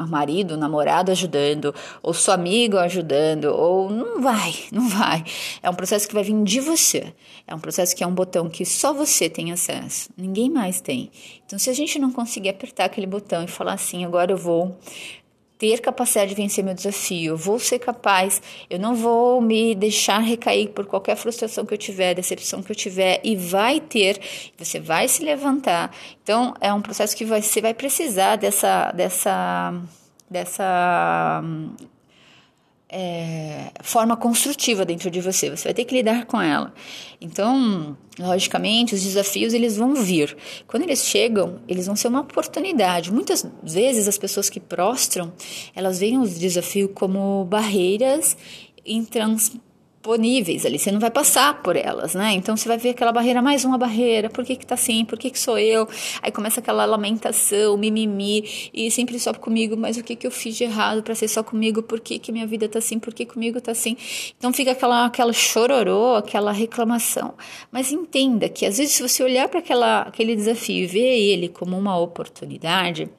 marido, 0.07 0.55
namorado 0.55 1.11
ajudando, 1.11 1.73
ou 2.03 2.13
seu 2.13 2.35
amigo 2.35 2.77
ajudando, 2.77 3.45
ou 3.45 3.89
não 3.89 4.21
vai, 4.21 4.53
não 4.71 4.87
vai. 4.87 5.23
É 5.63 5.67
um 5.67 5.73
processo 5.73 6.07
que 6.07 6.13
vai 6.13 6.23
vir 6.23 6.39
de 6.43 6.59
você. 6.59 7.11
É 7.47 7.55
um 7.55 7.59
processo 7.59 7.95
que 7.95 8.03
é 8.03 8.07
um 8.07 8.13
botão 8.13 8.47
que 8.47 8.63
só 8.63 8.93
você 8.93 9.27
tem 9.27 9.51
acesso, 9.51 10.11
ninguém 10.15 10.51
mais 10.51 10.81
tem. 10.81 11.09
Então, 11.47 11.57
se 11.57 11.67
a 11.67 11.73
gente 11.73 11.97
não 11.97 12.11
conseguir 12.11 12.49
apertar 12.49 12.85
aquele 12.85 13.07
botão 13.07 13.43
e 13.43 13.47
falar 13.47 13.73
assim, 13.73 14.05
agora 14.05 14.31
eu 14.31 14.37
vou 14.37 14.77
ter 15.57 15.79
capacidade 15.79 16.29
de 16.29 16.35
vencer 16.35 16.63
meu 16.63 16.73
desafio, 16.73 17.37
vou 17.37 17.59
ser 17.59 17.79
capaz, 17.79 18.41
eu 18.69 18.79
não 18.79 18.95
vou 18.95 19.41
me 19.41 19.73
deixar 19.75 20.19
recair 20.19 20.69
por 20.69 20.85
qualquer 20.85 21.15
frustração 21.15 21.65
que 21.65 21.73
eu 21.73 21.77
tiver, 21.77 22.13
decepção 22.13 22.61
que 22.61 22.71
eu 22.71 22.75
tiver, 22.75 23.21
e 23.23 23.35
vai 23.35 23.79
ter, 23.79 24.19
você 24.57 24.79
vai 24.79 25.07
se 25.07 25.23
levantar. 25.23 25.95
Então, 26.21 26.53
é 26.59 26.73
um 26.73 26.81
processo 26.81 27.15
que 27.15 27.25
você 27.25 27.61
vai 27.61 27.73
precisar 27.73 28.35
dessa, 28.35 28.91
dessa, 28.91 29.73
dessa 30.29 31.41
é, 32.95 33.71
forma 33.81 34.15
construtiva 34.15 34.85
dentro 34.85 35.09
de 35.09 35.19
você. 35.19 35.49
Você 35.49 35.63
vai 35.63 35.73
ter 35.73 35.83
que 35.83 35.95
lidar 35.95 36.25
com 36.25 36.39
ela. 36.39 36.71
Então, 37.19 37.97
logicamente, 38.19 38.93
os 38.93 39.01
desafios 39.01 39.51
eles 39.51 39.75
vão 39.75 39.95
vir. 39.95 40.37
Quando 40.67 40.83
eles 40.83 41.03
chegam, 41.03 41.59
eles 41.67 41.87
vão 41.87 41.95
ser 41.95 42.07
uma 42.07 42.21
oportunidade. 42.21 43.11
Muitas 43.11 43.45
vezes 43.63 44.07
as 44.07 44.19
pessoas 44.19 44.47
que 44.47 44.59
prostram, 44.59 45.33
elas 45.75 45.99
veem 45.99 46.19
os 46.19 46.37
desafios 46.37 46.91
como 46.93 47.43
barreiras 47.45 48.37
intrans 48.85 49.53
disponíveis 50.03 50.65
ali, 50.65 50.77
você 50.77 50.91
não 50.91 50.99
vai 50.99 51.09
passar 51.09 51.63
por 51.63 51.77
elas, 51.77 52.13
né? 52.13 52.33
Então 52.33 52.57
você 52.57 52.67
vai 52.67 52.77
ver 52.77 52.89
aquela 52.89 53.13
barreira, 53.13 53.41
mais 53.41 53.63
uma 53.63 53.77
barreira, 53.77 54.29
por 54.29 54.43
que 54.43 54.57
que 54.57 54.65
tá 54.65 54.75
assim, 54.75 55.05
por 55.05 55.17
que 55.17 55.29
que 55.29 55.39
sou 55.39 55.57
eu? 55.57 55.87
Aí 56.21 56.29
começa 56.29 56.59
aquela 56.59 56.83
lamentação, 56.83 57.77
mimimi, 57.77 58.69
e 58.73 58.91
sempre 58.91 59.17
só 59.17 59.33
comigo, 59.33 59.77
mas 59.77 59.95
o 59.95 60.03
que 60.03 60.17
que 60.17 60.27
eu 60.27 60.31
fiz 60.31 60.57
de 60.57 60.65
errado 60.65 61.01
para 61.01 61.15
ser 61.15 61.29
só 61.29 61.41
comigo? 61.41 61.81
Por 61.81 62.01
que 62.01 62.19
que 62.19 62.33
minha 62.33 62.45
vida 62.45 62.67
tá 62.67 62.79
assim? 62.79 62.99
Por 62.99 63.13
que 63.13 63.25
comigo 63.25 63.61
tá 63.61 63.71
assim? 63.71 63.95
Então 64.37 64.51
fica 64.51 64.71
aquela, 64.71 65.05
aquela 65.05 65.31
chororô, 65.31 66.15
aquela 66.15 66.51
reclamação. 66.51 67.33
Mas 67.71 67.93
entenda 67.93 68.49
que 68.49 68.65
às 68.65 68.79
vezes 68.79 68.95
se 68.95 69.01
você 69.01 69.23
olhar 69.23 69.47
para 69.47 69.61
aquele 70.01 70.35
desafio 70.35 70.83
e 70.83 70.87
ver 70.87 71.17
ele 71.17 71.47
como 71.47 71.77
uma 71.77 71.97
oportunidade, 71.97 73.09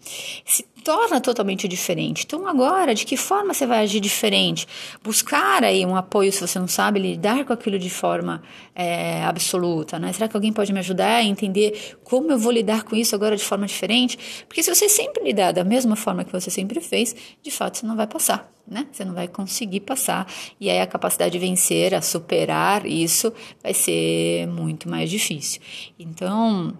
se 0.45 0.67
torna 0.85 1.19
totalmente 1.21 1.67
diferente. 1.67 2.25
Então, 2.27 2.47
agora, 2.47 2.95
de 2.95 3.07
que 3.07 3.17
forma 3.17 3.55
você 3.55 3.67
vai 3.67 3.83
agir 3.83 4.01
diferente? 4.01 4.69
Buscar 5.03 5.65
aí 5.65 5.85
um 5.87 5.97
apoio, 5.97 6.31
se 6.31 6.47
você 6.47 6.59
não 6.59 6.69
sabe 6.69 7.01
lidar 7.01 7.45
com 7.47 7.53
aquilo 7.55 7.79
de 7.79 7.89
forma 7.89 8.43
é, 8.75 9.25
absoluta, 9.25 9.99
né? 9.99 10.13
Será 10.13 10.29
que 10.29 10.37
alguém 10.37 10.53
pode 10.53 10.73
me 10.73 10.79
ajudar 10.81 11.17
a 11.17 11.25
entender 11.25 11.97
como 12.05 12.31
eu 12.31 12.39
vou 12.39 12.53
lidar 12.53 12.85
com 12.85 12.95
isso 12.95 13.15
agora 13.15 13.35
de 13.35 13.43
forma 13.43 13.67
diferente? 13.67 14.45
Porque 14.47 14.63
se 14.63 14.73
você 14.73 14.89
sempre 14.89 15.25
lidar 15.25 15.53
da 15.53 15.65
mesma 15.65 15.97
forma 15.97 16.23
que 16.23 16.33
você 16.33 16.51
sempre 16.51 16.79
fez, 16.81 17.17
de 17.43 17.51
fato 17.51 17.79
você 17.79 17.87
não 17.87 17.97
vai 17.97 18.07
passar, 18.07 18.53
né? 18.69 18.87
Você 18.93 19.07
não 19.07 19.15
vai 19.15 19.27
conseguir 19.27 19.81
passar. 19.81 20.31
E 20.61 20.69
aí 20.69 20.81
a 20.81 20.87
capacidade 20.87 21.33
de 21.33 21.39
vencer, 21.39 21.95
a 21.95 22.03
superar 22.03 22.85
isso, 22.85 23.33
vai 23.63 23.73
ser 23.73 24.47
muito 24.49 24.87
mais 24.87 25.11
difícil. 25.11 25.63
Então, 25.99 26.77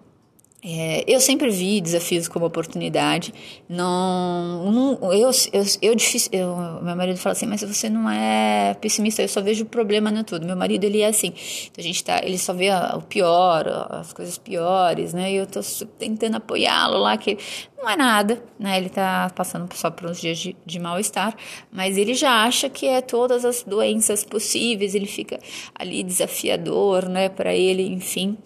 é, 0.67 1.05
eu 1.07 1.21
sempre 1.21 1.51
vi 1.51 1.79
desafios 1.79 2.27
como 2.27 2.47
oportunidade. 2.47 3.35
Não, 3.69 4.73
não 4.73 5.13
eu, 5.13 5.31
eu, 5.53 5.63
eu, 5.83 5.97
eu, 6.33 6.57
meu 6.83 6.97
marido 6.97 7.19
fala 7.19 7.33
assim, 7.35 7.45
mas 7.45 7.61
você 7.61 7.91
não 7.91 8.09
é 8.09 8.73
pessimista. 8.81 9.21
Eu 9.21 9.29
só 9.29 9.43
vejo 9.43 9.65
o 9.65 9.67
problema 9.67 10.11
no 10.11 10.25
tudo. 10.25 10.47
Meu 10.47 10.57
marido 10.57 10.85
ele 10.85 11.03
é 11.03 11.09
assim. 11.09 11.35
Então 11.71 11.75
a 11.77 11.83
gente 11.83 12.03
tá, 12.03 12.21
ele 12.25 12.39
só 12.39 12.55
vê 12.55 12.71
o 12.97 13.03
pior, 13.03 13.69
as 13.91 14.15
coisas 14.15 14.39
piores, 14.39 15.13
né? 15.13 15.33
E 15.33 15.37
eu 15.37 15.47
tô 15.47 15.61
tentando 15.99 16.37
apoiá-lo 16.39 16.97
lá 16.97 17.19
que 17.19 17.37
não 17.77 17.91
é 17.91 17.97
nada, 17.97 18.43
né? 18.59 18.79
Ele 18.79 18.89
tá 18.89 19.31
passando 19.37 19.71
só 19.75 19.91
por 19.91 20.09
uns 20.09 20.19
dias 20.19 20.39
de, 20.39 20.57
de 20.65 20.79
mal-estar, 20.79 21.37
mas 21.71 21.99
ele 21.99 22.15
já 22.15 22.43
acha 22.43 22.71
que 22.71 22.87
é 22.87 23.03
todas 23.03 23.45
as 23.45 23.63
doenças 23.63 24.25
possíveis. 24.25 24.95
Ele 24.95 25.07
fica 25.07 25.39
ali 25.75 26.03
desafiador, 26.03 27.07
né? 27.07 27.29
Para 27.29 27.55
ele, 27.55 27.83
enfim. 27.83 28.39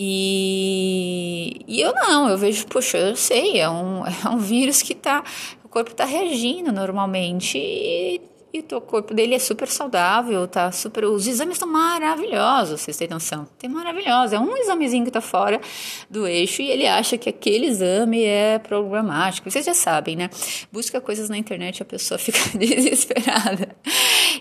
E, 0.00 1.64
e 1.66 1.80
eu 1.80 1.92
não, 1.92 2.28
eu 2.28 2.38
vejo, 2.38 2.64
poxa, 2.68 2.96
eu 2.98 3.16
sei, 3.16 3.58
é 3.58 3.68
um, 3.68 4.06
é 4.06 4.28
um 4.30 4.38
vírus 4.38 4.80
que 4.80 4.94
tá, 4.94 5.24
o 5.64 5.68
corpo 5.68 5.90
está 5.90 6.04
reagindo 6.04 6.70
normalmente 6.70 7.58
e, 7.58 8.20
e 8.52 8.64
o 8.74 8.80
corpo 8.80 9.12
dele 9.12 9.34
é 9.34 9.38
super 9.38 9.68
saudável, 9.68 10.48
tá 10.48 10.72
super. 10.72 11.04
Os 11.04 11.26
exames 11.26 11.56
estão 11.56 11.68
maravilhosos, 11.68 12.80
vocês 12.80 12.96
têm 12.96 13.06
noção? 13.06 13.46
Tem 13.58 13.68
maravilhoso. 13.68 14.34
É 14.34 14.40
um 14.40 14.56
examezinho 14.56 15.04
que 15.04 15.10
tá 15.10 15.20
fora 15.20 15.60
do 16.08 16.26
eixo 16.26 16.62
e 16.62 16.70
ele 16.70 16.86
acha 16.86 17.18
que 17.18 17.28
aquele 17.28 17.66
exame 17.66 18.24
é 18.24 18.58
programático. 18.58 19.50
Vocês 19.50 19.66
já 19.66 19.74
sabem, 19.74 20.16
né? 20.16 20.30
Busca 20.72 20.98
coisas 20.98 21.28
na 21.28 21.36
internet 21.36 21.78
e 21.78 21.82
a 21.82 21.86
pessoa 21.86 22.16
fica 22.18 22.38
desesperada. 22.56 23.76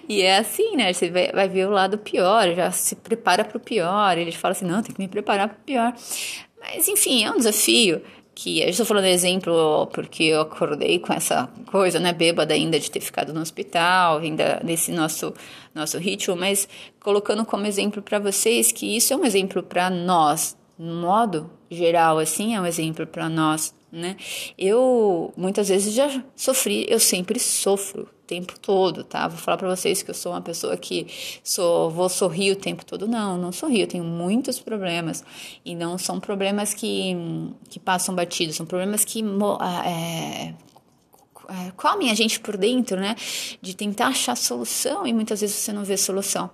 E 0.07 0.21
é 0.21 0.37
assim, 0.37 0.77
né? 0.77 0.93
Você 0.93 1.09
vai, 1.09 1.31
vai 1.33 1.49
ver 1.49 1.67
o 1.67 1.71
lado 1.71 1.97
pior, 1.97 2.55
já 2.55 2.71
se 2.71 2.95
prepara 2.95 3.43
para 3.43 3.57
o 3.57 3.59
pior. 3.59 4.17
Ele 4.17 4.31
fala 4.31 4.53
assim: 4.53 4.65
não, 4.65 4.81
tem 4.81 4.95
que 4.95 5.01
me 5.01 5.09
preparar 5.09 5.49
para 5.49 5.57
o 5.57 5.63
pior. 5.65 5.93
Mas, 6.59 6.87
enfim, 6.87 7.23
é 7.23 7.31
um 7.31 7.37
desafio 7.37 8.01
que 8.37 8.61
eu 8.61 8.69
estou 8.69 8.85
falando 8.85 9.05
exemplo 9.05 9.87
porque 9.87 10.25
eu 10.25 10.41
acordei 10.41 10.99
com 10.99 11.11
essa 11.11 11.49
coisa, 11.71 11.99
né, 11.99 12.13
bêbada 12.13 12.53
ainda 12.53 12.79
de 12.79 12.91
ter 12.91 12.99
ficado 12.99 13.33
no 13.33 13.41
hospital, 13.41 14.19
ainda 14.19 14.61
nesse 14.63 14.91
nosso 14.91 15.33
nosso 15.73 15.97
ritmo, 15.97 16.35
mas 16.35 16.69
colocando 16.99 17.43
como 17.43 17.65
exemplo 17.65 17.99
para 17.99 18.19
vocês 18.19 18.71
que 18.71 18.95
isso 18.95 19.11
é 19.11 19.17
um 19.17 19.25
exemplo 19.25 19.63
para 19.63 19.89
nós, 19.89 20.55
no 20.77 21.01
modo 21.01 21.49
geral 21.69 22.19
assim, 22.19 22.53
é 22.53 22.61
um 22.61 22.65
exemplo 22.67 23.07
para 23.07 23.27
nós 23.27 23.73
né? 23.91 24.17
Eu 24.57 25.33
muitas 25.37 25.69
vezes 25.69 25.93
já 25.93 26.23
sofri, 26.35 26.85
eu 26.89 26.99
sempre 26.99 27.39
sofro 27.39 28.03
o 28.03 28.25
tempo 28.27 28.59
todo, 28.59 29.03
tá? 29.03 29.27
Vou 29.27 29.37
falar 29.37 29.57
para 29.57 29.73
vocês 29.73 30.03
que 30.03 30.09
eu 30.09 30.15
sou 30.15 30.33
uma 30.33 30.41
pessoa 30.41 30.75
que 30.75 31.07
sou, 31.43 31.89
vou 31.89 32.09
sorrir 32.09 32.51
o 32.51 32.55
tempo 32.55 32.85
todo. 32.85 33.07
Não, 33.07 33.37
não 33.37 33.51
sorrio, 33.51 33.81
eu 33.81 33.87
tenho 33.87 34.03
muitos 34.03 34.59
problemas 34.59 35.23
e 35.63 35.73
não 35.75 35.97
são 35.97 36.19
problemas 36.19 36.73
que, 36.73 37.15
que 37.69 37.79
passam 37.79 38.13
batidos, 38.13 38.55
são 38.55 38.65
problemas 38.65 39.05
que 39.05 39.23
ah, 39.59 39.89
é, 39.89 40.53
é, 41.49 41.71
comem 41.77 42.11
a 42.11 42.13
gente 42.13 42.39
por 42.39 42.57
dentro, 42.57 42.99
né? 42.99 43.15
De 43.61 43.75
tentar 43.75 44.07
achar 44.07 44.35
solução 44.35 45.07
e 45.07 45.13
muitas 45.13 45.39
vezes 45.41 45.55
você 45.55 45.71
não 45.71 45.85
vê 45.85 45.95
solução. 45.95 46.49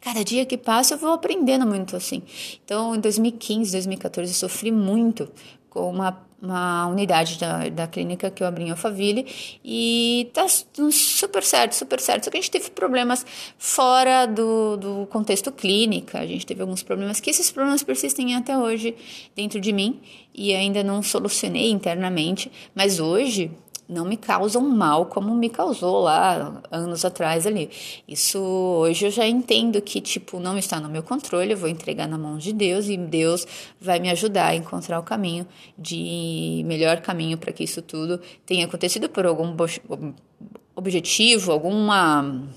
Cada 0.00 0.24
dia 0.24 0.44
que 0.44 0.58
passa 0.58 0.94
eu 0.94 0.98
vou 0.98 1.12
aprendendo 1.12 1.66
muito 1.66 1.96
assim. 1.96 2.22
Então, 2.64 2.94
em 2.94 3.00
2015, 3.00 3.72
2014 3.72 4.30
eu 4.30 4.36
sofri 4.36 4.70
muito 4.70 5.30
com 5.70 5.88
uma, 5.88 6.20
uma 6.42 6.88
unidade 6.88 7.38
da, 7.38 7.68
da 7.68 7.86
clínica 7.86 8.30
que 8.30 8.42
eu 8.42 8.46
abri 8.46 8.64
em 8.64 8.70
Alphaville 8.70 9.24
e 9.64 10.30
tá 10.34 10.46
super 10.48 11.42
certo, 11.42 11.74
super 11.74 12.00
certo. 12.00 12.24
Só 12.24 12.30
que 12.30 12.36
a 12.36 12.40
gente 12.40 12.50
teve 12.50 12.70
problemas 12.70 13.24
fora 13.56 14.26
do, 14.26 14.76
do 14.76 15.06
contexto 15.06 15.50
clínica, 15.52 16.18
a 16.18 16.26
gente 16.26 16.44
teve 16.44 16.60
alguns 16.60 16.82
problemas 16.82 17.20
que 17.20 17.30
esses 17.30 17.50
problemas 17.50 17.82
persistem 17.82 18.34
até 18.34 18.58
hoje 18.58 18.94
dentro 19.34 19.60
de 19.60 19.72
mim 19.72 20.00
e 20.34 20.54
ainda 20.54 20.82
não 20.82 21.02
solucionei 21.02 21.70
internamente, 21.70 22.50
mas 22.74 23.00
hoje 23.00 23.50
não 23.90 24.04
me 24.04 24.16
causam 24.16 24.62
mal 24.62 25.06
como 25.06 25.34
me 25.34 25.50
causou 25.50 26.00
lá 26.00 26.62
anos 26.70 27.04
atrás 27.04 27.46
ali. 27.46 27.70
Isso 28.06 28.38
hoje 28.38 29.06
eu 29.06 29.10
já 29.10 29.26
entendo 29.26 29.82
que 29.82 30.00
tipo 30.00 30.38
não 30.38 30.56
está 30.56 30.78
no 30.78 30.88
meu 30.88 31.02
controle, 31.02 31.52
eu 31.52 31.56
vou 31.56 31.68
entregar 31.68 32.06
na 32.06 32.16
mão 32.16 32.38
de 32.38 32.52
Deus 32.52 32.88
e 32.88 32.96
Deus 32.96 33.46
vai 33.80 33.98
me 33.98 34.10
ajudar 34.10 34.48
a 34.48 34.54
encontrar 34.54 34.98
o 34.98 35.02
caminho 35.02 35.46
de 35.76 36.62
melhor 36.66 37.00
caminho 37.00 37.36
para 37.36 37.52
que 37.52 37.64
isso 37.64 37.82
tudo 37.82 38.20
tenha 38.46 38.64
acontecido 38.66 39.08
por 39.08 39.26
algum 39.26 39.56
objetivo, 40.76 41.52
alguma 41.52 42.48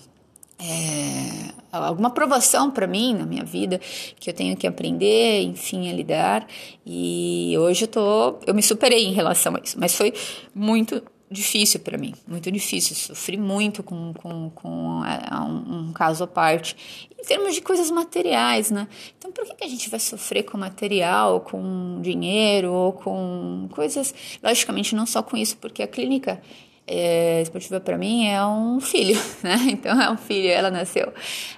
é, 0.60 1.54
alguma 1.72 2.10
provação 2.10 2.72
para 2.72 2.88
mim 2.88 3.16
na 3.16 3.26
minha 3.26 3.44
vida 3.44 3.80
que 4.20 4.30
eu 4.30 4.34
tenho 4.34 4.56
que 4.56 4.68
aprender, 4.68 5.42
enfim, 5.42 5.90
a 5.90 5.94
lidar. 5.94 6.48
E 6.86 7.56
hoje 7.58 7.86
eu 7.86 7.88
tô, 7.88 8.40
eu 8.46 8.54
me 8.54 8.62
superei 8.62 9.06
em 9.06 9.14
relação 9.14 9.56
a 9.56 9.60
isso, 9.60 9.78
mas 9.80 9.96
foi 9.96 10.14
muito 10.54 11.02
difícil 11.34 11.80
para 11.80 11.98
mim, 11.98 12.14
muito 12.28 12.52
difícil. 12.52 12.96
Sofri 12.96 13.38
muito 13.38 13.84
com, 13.84 14.14
com, 14.14 14.50
com 14.52 15.02
é, 15.06 15.36
um, 15.36 15.90
um, 15.90 15.94
caso 15.94 16.24
à 16.24 16.28
parte. 16.28 16.76
Em 17.20 17.26
termos 17.26 17.56
de 17.56 17.62
coisas 17.62 17.90
materiais, 17.90 18.72
né? 18.72 18.88
Então, 19.18 19.32
por 19.32 19.46
que, 19.46 19.56
que 19.56 19.64
a 19.64 19.68
gente 19.68 19.90
vai 19.90 20.00
sofrer 20.00 20.44
com 20.44 20.58
material, 20.58 21.42
com 21.42 22.00
dinheiro 22.02 22.72
ou 22.72 22.94
com 22.94 23.68
coisas. 23.72 24.14
Logicamente, 24.42 24.96
não 24.96 25.06
só 25.06 25.22
com 25.24 25.36
isso, 25.36 25.58
porque 25.58 25.84
a 25.84 25.88
clínica 25.88 26.42
é, 26.86 27.42
esportiva 27.42 27.80
para 27.80 27.98
mim 27.98 28.28
é 28.28 28.46
um 28.46 28.80
filho, 28.80 29.20
né? 29.42 29.58
Então 29.70 30.00
é 30.00 30.10
um 30.10 30.18
filho. 30.18 30.50
Ela 30.50 30.70
nasceu 30.70 31.14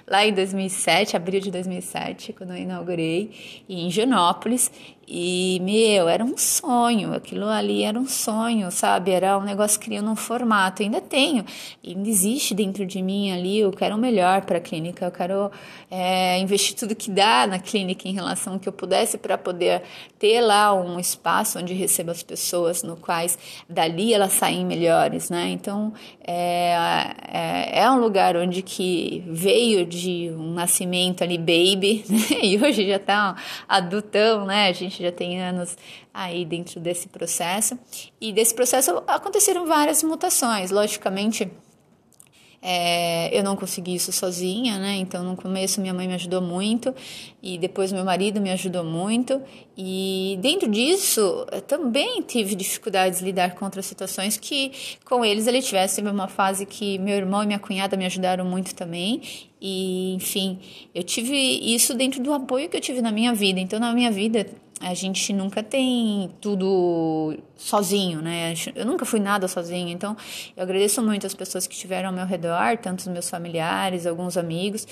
lá 0.06 0.24
em 0.26 0.32
2007, 0.32 1.16
abril 1.16 1.40
de 1.40 1.50
2007, 1.50 2.32
quando 2.32 2.50
eu 2.50 2.58
inaugurei, 2.58 3.30
em 3.68 3.90
Genópolis. 3.90 4.70
E, 5.08 5.60
meu, 5.62 6.08
era 6.08 6.24
um 6.24 6.36
sonho, 6.36 7.14
aquilo 7.14 7.46
ali 7.48 7.84
era 7.84 7.96
um 7.98 8.08
sonho, 8.08 8.72
sabe? 8.72 9.12
Era 9.12 9.38
um 9.38 9.42
negócio 9.42 9.78
criando 9.78 10.10
um 10.10 10.16
formato. 10.16 10.82
Ainda 10.82 11.00
tenho, 11.00 11.44
ainda 11.86 12.08
existe 12.08 12.52
dentro 12.54 12.84
de 12.84 13.00
mim 13.00 13.30
ali. 13.30 13.60
Eu 13.60 13.70
quero 13.70 13.94
o 13.94 13.98
melhor 13.98 14.42
para 14.42 14.58
a 14.58 14.60
clínica, 14.60 15.04
eu 15.04 15.12
quero 15.12 15.50
é, 15.88 16.38
investir 16.40 16.74
tudo 16.76 16.96
que 16.96 17.08
dá 17.08 17.46
na 17.46 17.60
clínica 17.60 18.08
em 18.08 18.12
relação 18.12 18.54
ao 18.54 18.58
que 18.58 18.68
eu 18.68 18.72
pudesse 18.72 19.16
para 19.16 19.38
poder 19.38 19.82
ter 20.18 20.40
lá 20.40 20.74
um 20.74 20.98
espaço 20.98 21.58
onde 21.58 21.72
receba 21.72 22.10
as 22.10 22.22
pessoas, 22.24 22.82
no 22.82 22.96
quais 22.96 23.38
dali 23.68 24.12
elas 24.12 24.32
saem 24.32 24.64
melhores, 24.64 25.30
né? 25.30 25.50
Então, 25.50 25.92
é, 26.26 26.74
é, 27.28 27.80
é 27.82 27.90
um 27.90 28.00
lugar 28.00 28.36
onde 28.36 28.60
que 28.62 29.22
veio 29.28 29.86
de 29.86 30.30
um 30.36 30.52
nascimento 30.52 31.22
ali, 31.22 31.38
baby, 31.38 32.04
né? 32.10 32.40
E 32.42 32.58
hoje 32.58 32.88
já 32.88 32.96
está 32.96 33.36
adultão, 33.68 34.44
né? 34.46 34.68
A 34.68 34.72
gente 34.72 34.95
gente 34.96 35.02
já 35.02 35.12
tem 35.12 35.40
anos 35.40 35.76
aí 36.12 36.44
dentro 36.44 36.80
desse 36.80 37.08
processo. 37.08 37.78
E 38.20 38.32
desse 38.32 38.54
processo 38.54 39.02
aconteceram 39.06 39.66
várias 39.66 40.02
mutações. 40.02 40.70
Logicamente, 40.70 41.50
é, 42.62 43.36
eu 43.36 43.44
não 43.44 43.54
consegui 43.54 43.94
isso 43.94 44.10
sozinha, 44.10 44.78
né? 44.78 44.96
Então, 44.96 45.22
no 45.22 45.36
começo, 45.36 45.80
minha 45.80 45.94
mãe 45.94 46.08
me 46.08 46.14
ajudou 46.14 46.40
muito, 46.40 46.92
e 47.40 47.58
depois, 47.58 47.92
meu 47.92 48.04
marido 48.04 48.40
me 48.40 48.50
ajudou 48.50 48.82
muito. 48.82 49.40
E 49.76 50.36
dentro 50.40 50.68
disso, 50.68 51.46
também 51.68 52.22
tive 52.22 52.56
dificuldades 52.56 53.20
de 53.20 53.24
lidar 53.24 53.54
com 53.54 53.64
outras 53.64 53.86
situações 53.86 54.36
que, 54.36 54.72
com 55.04 55.24
eles, 55.24 55.46
ele 55.46 55.62
tivesse 55.62 56.00
uma 56.00 56.26
fase 56.26 56.66
que 56.66 56.98
meu 56.98 57.14
irmão 57.14 57.42
e 57.42 57.46
minha 57.46 57.58
cunhada 57.60 57.96
me 57.96 58.04
ajudaram 58.04 58.44
muito 58.44 58.74
também. 58.74 59.22
E, 59.60 60.14
enfim, 60.14 60.58
eu 60.92 61.04
tive 61.04 61.36
isso 61.36 61.94
dentro 61.94 62.20
do 62.20 62.32
apoio 62.32 62.68
que 62.68 62.76
eu 62.76 62.80
tive 62.80 63.00
na 63.00 63.12
minha 63.12 63.32
vida. 63.32 63.60
Então, 63.60 63.78
na 63.78 63.92
minha 63.92 64.10
vida, 64.10 64.44
a 64.80 64.92
gente 64.92 65.32
nunca 65.32 65.62
tem 65.62 66.30
tudo 66.40 67.36
sozinho, 67.56 68.20
né? 68.20 68.52
Eu 68.74 68.84
nunca 68.84 69.04
fui 69.04 69.18
nada 69.18 69.48
sozinho, 69.48 69.88
então 69.88 70.16
eu 70.56 70.62
agradeço 70.62 71.02
muito 71.02 71.26
as 71.26 71.34
pessoas 71.34 71.66
que 71.66 71.74
estiveram 71.74 72.10
ao 72.10 72.14
meu 72.14 72.26
redor, 72.26 72.76
tanto 72.76 73.00
os 73.00 73.06
meus 73.06 73.30
familiares, 73.30 74.06
alguns 74.06 74.36
amigos. 74.36 74.86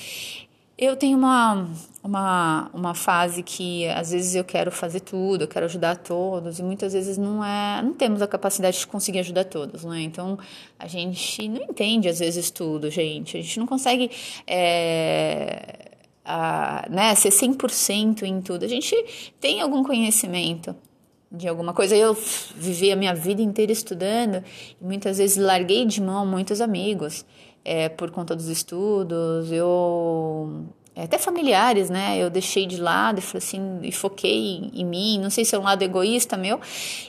Eu 0.77 0.97
tenho 0.97 1.17
uma, 1.17 1.69
uma, 2.03 2.71
uma 2.73 2.95
fase 2.95 3.43
que 3.43 3.87
às 3.91 4.11
vezes 4.11 4.35
eu 4.35 4.43
quero 4.43 4.73
fazer 4.73 5.01
tudo, 5.01 5.43
eu 5.45 5.49
quero 5.49 5.67
ajudar 5.67 5.97
todos, 5.99 6.59
e 6.59 6.63
muitas 6.63 6.93
vezes 6.95 7.17
não 7.17 7.45
é, 7.45 7.81
não 7.83 7.93
temos 7.93 8.23
a 8.23 8.27
capacidade 8.27 8.79
de 8.79 8.87
conseguir 8.87 9.21
ajudar 9.21 9.45
todos, 9.45 9.85
né? 9.85 10.01
Então 10.01 10.39
a 10.79 10.89
gente 10.89 11.47
não 11.47 11.63
entende 11.63 12.09
às 12.09 12.19
vezes 12.19 12.51
tudo, 12.51 12.91
gente. 12.91 13.37
A 13.37 13.43
gente 13.43 13.59
não 13.61 13.67
consegue. 13.67 14.11
É 14.47 15.94
a, 16.25 16.87
né, 16.91 17.15
ser 17.15 17.31
100% 17.31 18.23
em 18.23 18.41
tudo. 18.41 18.65
A 18.65 18.69
gente 18.69 18.95
tem 19.41 19.61
algum 19.61 19.83
conhecimento 19.85 20.75
de 21.31 21.49
alguma 21.49 21.73
coisa. 21.73 21.97
Eu 21.97 22.17
vivi 22.57 22.91
a 22.91 22.97
minha 22.97 23.15
vida 23.15 23.43
inteira 23.43 23.73
estudando 23.73 24.43
e 24.81 24.85
muitas 24.85 25.19
vezes 25.19 25.37
larguei 25.37 25.85
de 25.85 26.01
mão 26.01 26.25
muitos 26.25 26.61
amigos 26.61 27.27
é, 27.65 27.89
por 27.89 28.11
conta 28.11 28.35
dos 28.35 28.49
estudos. 28.49 29.51
Eu 29.51 30.65
é, 30.97 31.03
até 31.03 31.19
familiares, 31.19 31.91
né? 31.91 32.17
Eu 32.19 32.31
deixei 32.31 32.67
de 32.67 32.77
lado 32.77 33.19
e 33.19 33.23
falei 33.23 33.45
assim, 33.45 33.81
e 33.83 33.91
foquei 33.91 34.71
em 34.73 34.85
mim. 34.85 35.19
Não 35.19 35.29
sei 35.29 35.45
se 35.45 35.55
é 35.55 35.59
um 35.59 35.63
lado 35.63 35.83
egoísta 35.83 36.37
meu. 36.37 36.61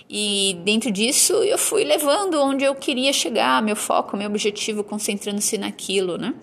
E 0.10 0.58
dentro 0.63 0.91
disso 0.91 1.34
eu 1.43 1.58
fui 1.58 1.84
levando 1.84 2.41
onde 2.41 2.63
eu 2.63 2.73
queria 2.73 3.13
chegar, 3.13 3.62
meu 3.62 3.75
foco, 3.75 4.17
meu 4.17 4.28
objetivo, 4.28 4.84
concentrando-se 4.84 5.58
naquilo, 5.58 6.17
né? 6.17 6.34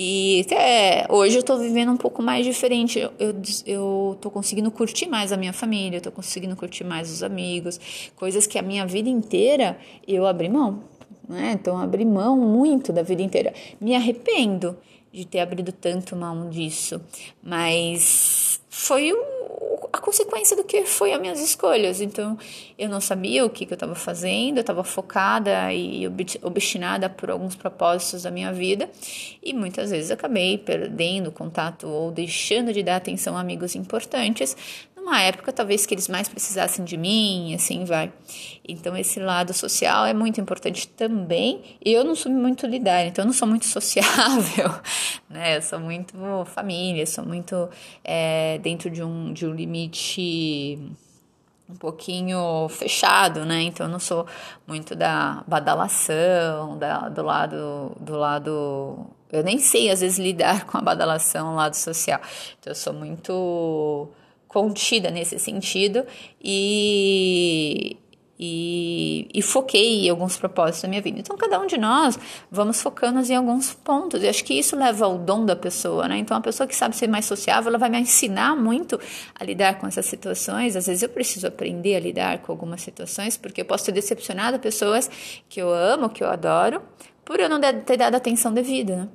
E 0.00 0.42
até 0.46 1.06
hoje 1.08 1.38
eu 1.38 1.42
tô 1.42 1.58
vivendo 1.58 1.90
um 1.90 1.96
pouco 1.96 2.22
mais 2.22 2.46
diferente. 2.46 3.00
Eu, 3.00 3.10
eu, 3.18 3.34
eu 3.66 4.18
tô 4.20 4.30
conseguindo 4.30 4.70
curtir 4.70 5.08
mais 5.08 5.32
a 5.32 5.36
minha 5.36 5.52
família, 5.52 5.96
eu 5.96 6.00
tô 6.00 6.12
conseguindo 6.12 6.54
curtir 6.54 6.84
mais 6.84 7.10
os 7.10 7.20
amigos, 7.20 7.80
coisas 8.14 8.46
que 8.46 8.60
a 8.60 8.62
minha 8.62 8.86
vida 8.86 9.08
inteira 9.08 9.76
eu 10.06 10.24
abri 10.24 10.48
mão. 10.48 10.84
Né? 11.28 11.50
Então, 11.60 11.76
abri 11.76 12.04
mão 12.04 12.38
muito 12.38 12.92
da 12.92 13.02
vida 13.02 13.22
inteira. 13.22 13.52
Me 13.80 13.96
arrependo 13.96 14.78
de 15.12 15.26
ter 15.26 15.40
abrido 15.40 15.72
tanto 15.72 16.14
mão 16.14 16.48
disso, 16.48 17.00
mas 17.42 18.60
foi 18.70 19.12
a 19.92 19.98
consequência 19.98 20.56
do 20.56 20.64
que 20.64 20.84
foi 20.84 21.12
as 21.12 21.20
minhas 21.20 21.40
escolhas. 21.40 22.00
Então, 22.00 22.38
eu 22.78 22.88
não 22.88 23.00
sabia 23.00 23.44
o 23.44 23.50
que, 23.50 23.66
que 23.66 23.72
eu 23.72 23.76
estava 23.76 23.94
fazendo, 23.94 24.58
eu 24.58 24.60
estava 24.60 24.84
focada 24.84 25.72
e 25.72 26.06
obstinada 26.42 27.08
por 27.08 27.30
alguns 27.30 27.54
propósitos 27.54 28.22
da 28.22 28.30
minha 28.30 28.52
vida 28.52 28.88
e 29.42 29.52
muitas 29.52 29.90
vezes 29.90 30.10
acabei 30.10 30.58
perdendo 30.58 31.32
contato 31.32 31.88
ou 31.88 32.10
deixando 32.10 32.72
de 32.72 32.82
dar 32.82 32.96
atenção 32.96 33.36
a 33.36 33.40
amigos 33.40 33.74
importantes 33.74 34.56
numa 35.08 35.22
época 35.22 35.50
talvez 35.52 35.86
que 35.86 35.94
eles 35.94 36.06
mais 36.06 36.28
precisassem 36.28 36.84
de 36.84 36.98
mim, 36.98 37.54
assim 37.54 37.84
vai. 37.84 38.12
Então 38.68 38.94
esse 38.94 39.18
lado 39.18 39.54
social 39.54 40.04
é 40.04 40.12
muito 40.12 40.38
importante 40.38 40.86
também. 40.86 41.78
Eu 41.82 42.04
não 42.04 42.14
sou 42.14 42.30
muito 42.30 42.66
lidar, 42.66 43.06
então 43.06 43.22
eu 43.22 43.26
não 43.26 43.32
sou 43.32 43.48
muito 43.48 43.66
sociável, 43.66 44.70
né? 45.30 45.56
Eu 45.56 45.62
sou 45.62 45.80
muito 45.80 46.14
família, 46.44 47.06
sou 47.06 47.24
muito 47.24 47.68
é, 48.04 48.58
dentro 48.58 48.90
de 48.90 49.02
um, 49.02 49.32
de 49.32 49.46
um 49.46 49.54
limite 49.54 50.78
um 51.68 51.76
pouquinho 51.76 52.68
fechado, 52.68 53.46
né? 53.46 53.62
Então 53.62 53.86
eu 53.86 53.90
não 53.90 53.98
sou 53.98 54.26
muito 54.66 54.94
da 54.94 55.42
badalação, 55.46 56.78
da, 56.78 57.08
do 57.08 57.22
lado 57.22 57.96
do 57.98 58.16
lado 58.16 59.06
eu 59.30 59.42
nem 59.42 59.58
sei 59.58 59.90
às 59.90 60.00
vezes 60.00 60.18
lidar 60.18 60.64
com 60.68 60.76
a 60.76 60.82
badalação, 60.82 61.54
lado 61.54 61.74
social. 61.74 62.20
Então 62.58 62.70
eu 62.70 62.74
sou 62.74 62.92
muito 62.92 64.10
contida 64.48 65.10
nesse 65.10 65.38
sentido 65.38 66.04
e 66.42 67.98
e, 68.40 69.28
e, 69.34 69.42
foquei 69.42 70.06
em 70.06 70.10
alguns 70.10 70.36
propósitos 70.36 70.82
da 70.82 70.88
minha 70.88 71.02
vida. 71.02 71.18
Então, 71.18 71.36
cada 71.36 71.58
um 71.58 71.66
de 71.66 71.76
nós 71.76 72.16
vamos 72.48 72.80
focando 72.80 73.20
em 73.20 73.34
alguns 73.34 73.74
pontos. 73.74 74.22
E 74.22 74.28
acho 74.28 74.44
que 74.44 74.54
isso 74.54 74.76
leva 74.76 75.06
ao 75.06 75.18
dom 75.18 75.44
da 75.44 75.56
pessoa, 75.56 76.06
né? 76.06 76.18
Então, 76.18 76.36
a 76.36 76.40
pessoa 76.40 76.64
que 76.64 76.76
sabe 76.76 76.94
ser 76.94 77.08
mais 77.08 77.24
sociável, 77.24 77.68
ela 77.68 77.78
vai 77.78 77.90
me 77.90 77.98
ensinar 77.98 78.54
muito 78.54 78.98
a 79.34 79.44
lidar 79.44 79.78
com 79.78 79.88
essas 79.88 80.06
situações. 80.06 80.76
Às 80.76 80.86
vezes, 80.86 81.02
eu 81.02 81.08
preciso 81.08 81.48
aprender 81.48 81.96
a 81.96 82.00
lidar 82.00 82.38
com 82.38 82.52
algumas 82.52 82.80
situações, 82.80 83.36
porque 83.36 83.62
eu 83.62 83.64
posso 83.64 83.86
ter 83.86 83.92
decepcionado 83.92 84.60
pessoas 84.60 85.10
que 85.48 85.60
eu 85.60 85.70
amo, 85.70 86.08
que 86.08 86.22
eu 86.22 86.30
adoro, 86.30 86.80
por 87.24 87.40
eu 87.40 87.48
não 87.48 87.60
ter 87.60 87.96
dado 87.96 88.14
atenção 88.14 88.54
devida, 88.54 88.96
né? 88.96 89.08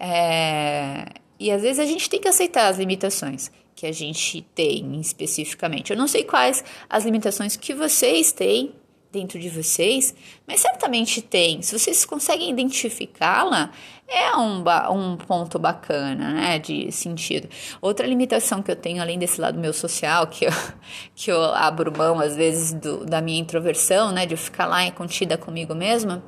É, 0.00 1.04
e 1.38 1.52
às 1.52 1.62
vezes 1.62 1.78
a 1.78 1.84
gente 1.84 2.10
tem 2.10 2.20
que 2.20 2.28
aceitar 2.28 2.66
as 2.68 2.78
limitações 2.78 3.50
que 3.76 3.86
a 3.86 3.92
gente 3.92 4.40
tem 4.54 4.98
especificamente. 4.98 5.92
Eu 5.92 5.98
não 5.98 6.08
sei 6.08 6.24
quais 6.24 6.64
as 6.88 7.04
limitações 7.04 7.56
que 7.56 7.74
vocês 7.74 8.32
têm 8.32 8.74
dentro 9.12 9.38
de 9.38 9.50
vocês, 9.50 10.14
mas 10.46 10.60
certamente 10.60 11.20
tem. 11.20 11.62
Se 11.62 11.78
vocês 11.78 12.04
conseguem 12.04 12.50
identificá-la, 12.50 13.70
é 14.08 14.34
um, 14.36 14.64
um 14.92 15.16
ponto 15.16 15.58
bacana, 15.58 16.32
né, 16.32 16.58
de 16.58 16.90
sentido. 16.90 17.48
Outra 17.80 18.06
limitação 18.06 18.62
que 18.62 18.70
eu 18.70 18.76
tenho, 18.76 19.00
além 19.00 19.18
desse 19.18 19.40
lado 19.40 19.58
meu 19.58 19.72
social, 19.72 20.26
que 20.26 20.46
eu, 20.46 20.52
que 21.14 21.30
eu 21.30 21.42
abro 21.54 21.96
mão, 21.96 22.18
às 22.18 22.34
vezes, 22.34 22.72
do, 22.72 23.04
da 23.04 23.20
minha 23.20 23.40
introversão, 23.40 24.10
né, 24.10 24.24
de 24.24 24.34
eu 24.34 24.38
ficar 24.38 24.66
lá 24.66 24.90
contida 24.90 25.36
comigo 25.36 25.74
mesma, 25.74 26.24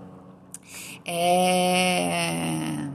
é 1.06 2.88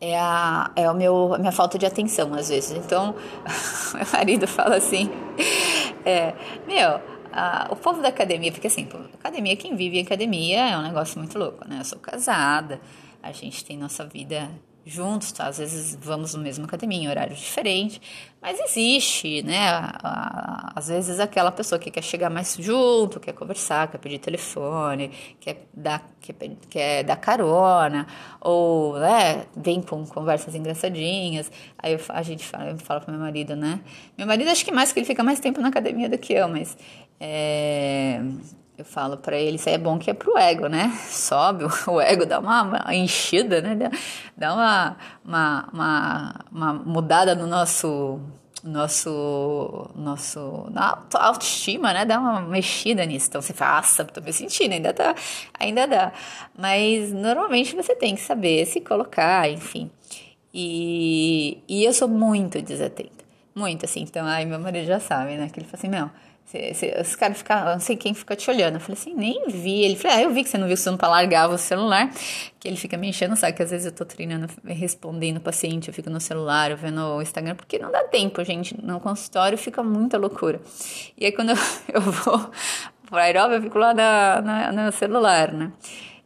é 0.00 0.18
a, 0.18 0.70
é 0.74 0.90
o 0.90 0.94
meu, 0.94 1.34
a 1.34 1.38
minha 1.38 1.52
falta 1.52 1.78
de 1.78 1.84
atenção, 1.84 2.32
às 2.34 2.48
vezes. 2.48 2.72
Então, 2.72 3.14
meu 3.94 4.06
marido 4.12 4.46
fala 4.46 4.76
assim: 4.76 5.10
é, 6.04 6.34
Meu, 6.66 7.00
a, 7.32 7.68
o 7.70 7.76
povo 7.76 8.00
da 8.00 8.08
academia, 8.08 8.50
porque 8.50 8.66
assim, 8.66 8.88
academia, 9.14 9.56
quem 9.56 9.76
vive 9.76 9.98
em 9.98 10.02
academia 10.02 10.70
é 10.70 10.76
um 10.76 10.82
negócio 10.82 11.18
muito 11.18 11.38
louco, 11.38 11.68
né? 11.68 11.78
Eu 11.80 11.84
sou 11.84 11.98
casada, 11.98 12.80
a 13.22 13.32
gente 13.32 13.64
tem 13.64 13.76
nossa 13.76 14.04
vida 14.06 14.50
juntos, 14.84 15.32
tá? 15.32 15.46
às 15.46 15.58
vezes 15.58 15.98
vamos 16.00 16.34
no 16.34 16.42
mesmo 16.42 16.64
academia, 16.64 16.98
em 16.98 17.08
horário 17.08 17.34
diferente, 17.34 18.00
mas 18.40 18.58
existe, 18.58 19.42
né? 19.42 19.58
Às 20.74 20.88
vezes 20.88 21.20
aquela 21.20 21.52
pessoa 21.52 21.78
que 21.78 21.90
quer 21.90 22.02
chegar 22.02 22.30
mais 22.30 22.56
junto, 22.58 23.20
quer 23.20 23.32
conversar, 23.32 23.88
quer 23.88 23.98
pedir 23.98 24.18
telefone, 24.18 25.10
quer 25.38 25.66
dar, 25.74 26.08
quer, 26.20 26.34
quer 26.68 27.04
dar 27.04 27.16
carona, 27.16 28.06
ou 28.40 28.98
né, 28.98 29.46
vem 29.56 29.82
com 29.82 30.06
conversas 30.06 30.54
engraçadinhas. 30.54 31.50
Aí 31.78 31.92
eu, 31.92 32.00
a 32.08 32.22
gente 32.22 32.44
fala, 32.44 32.70
eu 32.70 32.78
falo 32.78 33.02
pro 33.02 33.12
meu 33.12 33.20
marido, 33.20 33.54
né? 33.54 33.80
Meu 34.16 34.26
marido 34.26 34.50
acho 34.50 34.64
que 34.64 34.72
mais 34.72 34.92
que 34.92 35.00
ele 35.00 35.06
fica 35.06 35.22
mais 35.22 35.38
tempo 35.40 35.60
na 35.60 35.68
academia 35.68 36.08
do 36.08 36.16
que 36.16 36.32
eu, 36.32 36.48
mas 36.48 36.76
é, 37.20 38.22
eu 38.80 38.84
falo 38.84 39.16
para 39.16 39.36
ele, 39.36 39.56
isso 39.56 39.68
aí 39.68 39.74
é 39.74 39.78
bom 39.78 39.98
que 39.98 40.10
é 40.10 40.14
pro 40.14 40.36
ego, 40.38 40.66
né? 40.66 40.90
Sobe, 41.08 41.64
o 41.86 42.00
ego 42.00 42.24
dá 42.24 42.38
uma, 42.40 42.82
enchida, 42.94 43.60
né? 43.60 43.90
Dá 44.36 44.54
uma, 44.54 44.96
uma, 45.24 45.68
uma, 45.72 46.34
uma 46.50 46.72
mudada 46.72 47.34
no 47.34 47.46
nosso 47.46 48.20
nosso 48.62 49.90
nosso 49.94 50.66
na 50.70 51.02
autoestima, 51.14 51.92
né? 51.92 52.04
Dá 52.04 52.18
uma 52.18 52.40
mexida 52.42 53.04
nisso. 53.06 53.28
Então 53.28 53.40
você 53.40 53.54
nossa, 53.58 54.04
tô 54.04 54.20
me 54.20 54.32
sentindo, 54.32 54.72
ainda 54.72 54.92
tá, 54.92 55.14
ainda 55.58 55.86
dá. 55.86 56.12
Mas 56.58 57.12
normalmente 57.12 57.74
você 57.74 57.94
tem 57.94 58.14
que 58.14 58.20
saber 58.20 58.66
se 58.66 58.80
colocar, 58.80 59.48
enfim. 59.50 59.90
E, 60.52 61.62
e 61.68 61.84
eu 61.84 61.92
sou 61.92 62.08
muito 62.08 62.60
desatenta. 62.60 63.24
Muito 63.54 63.84
assim. 63.84 64.02
Então, 64.02 64.26
aí 64.26 64.44
meu 64.46 64.58
marido 64.58 64.86
já 64.86 65.00
sabe, 65.00 65.36
né? 65.36 65.48
Que 65.48 65.60
ele 65.60 65.66
fala 65.66 65.78
assim, 65.78 65.88
meu, 65.88 66.10
os 67.00 67.14
caras 67.16 67.38
ficam, 67.38 67.64
não 67.64 67.80
sei 67.80 67.96
quem 67.96 68.12
fica 68.12 68.34
te 68.34 68.50
olhando. 68.50 68.74
Eu 68.74 68.80
falei 68.80 68.98
assim, 69.00 69.14
nem 69.14 69.48
vi. 69.48 69.82
Ele 69.82 69.96
falou, 69.96 70.16
ah, 70.16 70.22
eu 70.22 70.30
vi 70.30 70.42
que 70.42 70.48
você 70.48 70.58
não 70.58 70.66
viu, 70.66 70.76
você 70.76 70.90
não 70.90 70.96
pra 70.96 71.08
largar 71.08 71.48
o 71.48 71.56
celular. 71.56 72.10
Que 72.58 72.66
ele 72.66 72.76
fica 72.76 72.96
me 72.96 73.08
enchendo, 73.08 73.36
sabe? 73.36 73.52
Que 73.56 73.62
às 73.62 73.70
vezes 73.70 73.86
eu 73.86 73.92
tô 73.92 74.04
treinando, 74.04 74.48
respondendo 74.64 75.36
o 75.36 75.40
paciente, 75.40 75.88
eu 75.88 75.94
fico 75.94 76.10
no 76.10 76.20
celular, 76.20 76.70
eu 76.70 76.76
vendo 76.76 77.00
o 77.00 77.22
Instagram, 77.22 77.54
porque 77.54 77.78
não 77.78 77.90
dá 77.90 78.02
tempo, 78.04 78.42
gente. 78.44 78.76
No 78.84 78.98
consultório 79.00 79.56
fica 79.56 79.82
muita 79.82 80.18
loucura. 80.18 80.60
E 81.16 81.26
aí 81.26 81.32
quando 81.32 81.50
eu, 81.50 81.56
eu 81.94 82.00
vou 82.00 82.50
pra 83.08 83.22
aeróbio, 83.22 83.56
eu 83.56 83.62
fico 83.62 83.78
lá 83.78 83.94
na, 83.94 84.42
na, 84.42 84.72
no 84.72 84.92
celular, 84.92 85.52
né? 85.52 85.72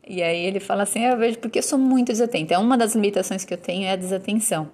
E 0.07 0.23
aí 0.23 0.45
ele 0.45 0.61
fala 0.61 0.83
assim, 0.83 1.05
ah, 1.05 1.13
eu 1.13 1.19
vejo 1.19 1.39
porque 1.39 1.59
eu 1.59 1.63
sou 1.63 1.79
muito 1.79 2.09
desatenta. 2.09 2.55
É 2.55 2.59
uma 2.59 2.77
das 2.77 2.95
limitações 2.95 3.45
que 3.45 3.55
eu 3.55 3.59
tenho 3.59 3.85
é 3.85 3.93
a 3.93 3.97
desatenção. 3.97 4.71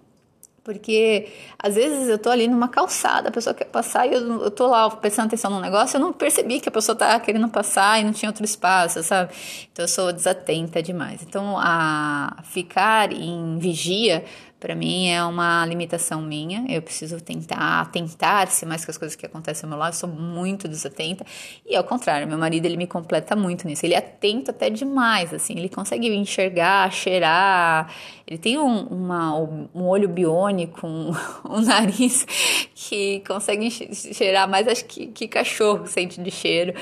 Porque 0.62 1.28
às 1.58 1.74
vezes 1.74 2.08
eu 2.08 2.18
tô 2.18 2.28
ali 2.30 2.46
numa 2.46 2.68
calçada, 2.68 3.28
a 3.28 3.32
pessoa 3.32 3.54
quer 3.54 3.64
passar 3.64 4.06
e 4.06 4.12
eu, 4.12 4.42
eu 4.42 4.50
tô 4.50 4.66
lá 4.66 4.90
prestando 4.90 5.28
atenção 5.28 5.50
no 5.50 5.60
negócio, 5.60 5.96
eu 5.96 6.00
não 6.00 6.12
percebi 6.12 6.60
que 6.60 6.68
a 6.68 6.72
pessoa 6.72 6.94
tá 6.94 7.18
querendo 7.18 7.48
passar 7.48 8.00
e 8.00 8.04
não 8.04 8.12
tinha 8.12 8.28
outro 8.28 8.44
espaço, 8.44 9.02
sabe? 9.02 9.32
Então 9.72 9.84
eu 9.84 9.88
sou 9.88 10.12
desatenta 10.12 10.82
demais. 10.82 11.22
Então 11.22 11.56
a 11.58 12.36
ficar 12.44 13.12
em 13.12 13.58
vigia 13.58 14.24
para 14.60 14.74
mim 14.74 15.08
é 15.08 15.24
uma 15.24 15.64
limitação 15.64 16.20
minha. 16.20 16.66
Eu 16.68 16.82
preciso 16.82 17.18
tentar 17.18 17.80
atentar-se 17.80 18.66
mais 18.66 18.84
com 18.84 18.90
as 18.90 18.98
coisas 18.98 19.16
que 19.16 19.24
acontecem 19.24 19.64
ao 19.64 19.70
meu 19.70 19.78
lado. 19.78 19.94
Eu 19.94 19.98
sou 19.98 20.08
muito 20.08 20.68
desatenta. 20.68 21.24
E 21.66 21.74
ao 21.74 21.82
contrário, 21.82 22.28
meu 22.28 22.36
marido 22.36 22.66
ele 22.66 22.76
me 22.76 22.86
completa 22.86 23.34
muito 23.34 23.66
nisso. 23.66 23.86
Ele 23.86 23.94
é 23.94 23.98
atento 23.98 24.50
até 24.50 24.68
demais, 24.68 25.32
assim. 25.32 25.54
Ele 25.56 25.70
consegue 25.70 26.06
enxergar, 26.14 26.92
cheirar. 26.92 27.90
Ele 28.26 28.38
tem 28.38 28.58
um, 28.58 28.82
uma, 28.88 29.34
um 29.74 29.86
olho 29.86 30.08
biônico, 30.08 30.86
um, 30.86 31.10
um 31.48 31.62
nariz 31.62 32.26
que 32.74 33.20
consegue 33.26 33.70
cheirar 33.70 34.46
mais 34.46 34.68
acho 34.68 34.84
que, 34.84 35.06
que 35.06 35.26
cachorro 35.26 35.86
sente 35.86 36.20
de 36.20 36.30
cheiro. 36.30 36.74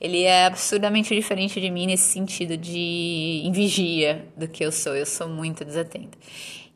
Ele 0.00 0.22
é 0.22 0.46
absurdamente 0.46 1.14
diferente 1.14 1.60
de 1.60 1.70
mim 1.70 1.86
nesse 1.86 2.10
sentido 2.12 2.56
de 2.56 3.42
em 3.44 3.52
vigia 3.52 4.26
do 4.34 4.48
que 4.48 4.64
eu 4.64 4.72
sou. 4.72 4.96
Eu 4.96 5.04
sou 5.04 5.28
muito 5.28 5.66
desatenta. 5.66 6.16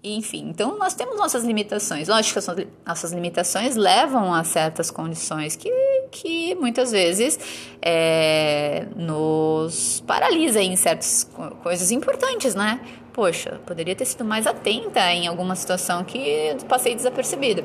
Enfim, 0.02 0.48
então 0.48 0.78
nós 0.78 0.94
temos 0.94 1.16
nossas 1.16 1.44
limitações. 1.44 2.08
Lógico 2.08 2.40
que 2.40 2.66
nossas 2.86 3.12
limitações 3.12 3.76
levam 3.76 4.32
a 4.32 4.42
certas 4.44 4.90
condições 4.90 5.56
que, 5.56 5.70
que 6.10 6.54
muitas 6.54 6.90
vezes 6.90 7.38
é, 7.82 8.86
nos 8.96 10.02
paralisa 10.06 10.62
em 10.62 10.74
certas 10.74 11.30
coisas 11.62 11.90
importantes, 11.90 12.54
né? 12.54 12.80
Poxa, 13.12 13.60
poderia 13.66 13.94
ter 13.94 14.06
sido 14.06 14.24
mais 14.24 14.46
atenta 14.46 15.12
em 15.12 15.26
alguma 15.26 15.54
situação 15.54 16.02
que 16.02 16.56
passei 16.66 16.94
desapercebida. 16.94 17.62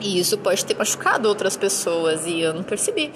E 0.00 0.18
isso 0.18 0.36
pode 0.36 0.64
ter 0.64 0.76
machucado 0.76 1.28
outras 1.28 1.56
pessoas 1.56 2.26
e 2.26 2.40
eu 2.40 2.52
não 2.52 2.62
percebi. 2.62 3.10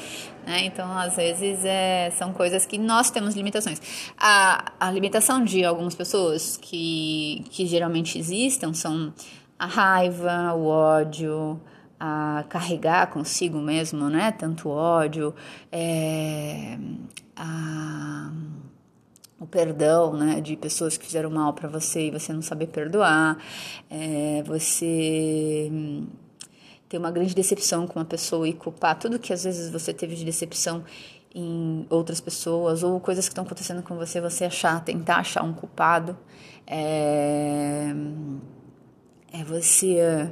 Né? 0.49 0.65
Então, 0.65 0.91
às 0.97 1.15
vezes, 1.15 1.63
é, 1.63 2.11
são 2.13 2.33
coisas 2.33 2.65
que 2.65 2.79
nós 2.79 3.11
temos 3.11 3.35
limitações. 3.35 3.83
A, 4.17 4.73
a 4.81 4.91
limitação 4.91 5.45
de 5.45 5.63
algumas 5.63 5.95
pessoas 5.95 6.57
que, 6.57 7.45
que 7.51 7.67
geralmente 7.67 8.19
existem 8.19 8.73
são 8.73 9.13
a 9.59 9.67
raiva, 9.67 10.55
o 10.55 10.65
ódio, 10.65 11.61
a 12.01 12.47
carregar 12.49 13.09
consigo 13.09 13.59
mesmo, 13.59 14.09
né? 14.09 14.33
Tanto 14.33 14.71
ódio, 14.71 15.35
é, 15.71 16.79
a, 17.37 18.33
o 19.39 19.47
perdão, 19.47 20.15
né? 20.15 20.41
De 20.41 20.57
pessoas 20.57 20.97
que 20.97 21.05
fizeram 21.05 21.29
mal 21.29 21.53
para 21.53 21.69
você 21.69 22.07
e 22.07 22.11
você 22.11 22.33
não 22.33 22.41
saber 22.41 22.69
perdoar, 22.69 23.37
é, 23.91 24.43
você 24.47 25.71
ter 26.89 26.99
uma 26.99 27.11
grande 27.11 27.35
decepção 27.35 27.87
com 27.87 27.99
uma 27.99 28.05
pessoa 28.05 28.49
e 28.49 28.53
culpar 28.53 28.99
tudo 28.99 29.19
que 29.19 29.33
às 29.33 29.45
vezes 29.45 29.71
você 29.71 29.93
teve 29.93 30.15
de 30.15 30.25
decepção 30.25 30.85
em 31.35 31.87
outras 31.91 32.21
pessoas 32.21 32.83
ou 32.83 32.99
coisas 32.99 33.27
que 33.27 33.33
estão 33.33 33.45
acontecendo 33.45 33.83
com 33.83 33.95
você, 33.97 34.21
você 34.21 34.45
achar, 34.45 34.83
tentar 34.83 35.17
achar 35.17 35.43
um 35.43 35.53
culpado. 35.53 36.17
É, 36.67 37.93
é 39.33 39.45
você 39.45 40.31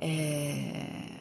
é, 0.00 1.20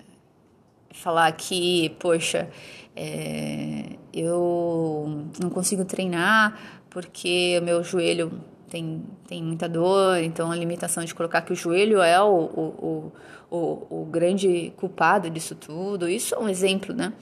falar 0.93 1.31
que, 1.31 1.89
poxa, 1.99 2.49
é, 2.95 3.97
eu 4.13 5.27
não 5.41 5.49
consigo 5.49 5.83
treinar 5.83 6.81
porque 6.89 7.57
o 7.59 7.65
meu 7.65 7.83
joelho 7.83 8.41
tem, 8.75 9.01
tem 9.25 9.41
muita 9.41 9.69
dor, 9.69 10.17
então 10.17 10.51
a 10.51 10.55
limitação 10.55 11.05
de 11.05 11.15
colocar 11.15 11.41
que 11.41 11.53
o 11.53 11.55
joelho 11.55 12.01
é 12.01 12.21
o, 12.21 12.27
o, 12.27 13.11
o, 13.49 14.01
o 14.01 14.05
grande 14.05 14.73
culpado 14.75 15.29
disso 15.29 15.55
tudo, 15.55 16.09
isso 16.09 16.35
é 16.35 16.39
um 16.39 16.49
exemplo, 16.49 16.93
né? 16.93 17.13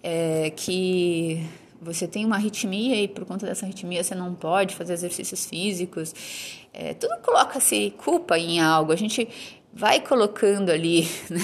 É, 0.00 0.50
que 0.50 1.44
você 1.80 2.06
tem 2.06 2.24
uma 2.24 2.36
arritmia 2.36 3.02
e 3.02 3.08
por 3.08 3.24
conta 3.24 3.44
dessa 3.46 3.66
arritmia 3.66 4.04
você 4.04 4.14
não 4.14 4.32
pode 4.32 4.76
fazer 4.76 4.92
exercícios 4.92 5.44
físicos. 5.44 6.14
É, 6.72 6.94
tudo 6.94 7.20
coloca-se 7.20 7.92
culpa 7.98 8.38
em 8.38 8.60
algo. 8.60 8.92
A 8.92 8.96
gente 8.96 9.28
vai 9.72 10.00
colocando 10.00 10.70
ali, 10.70 11.08
né, 11.28 11.40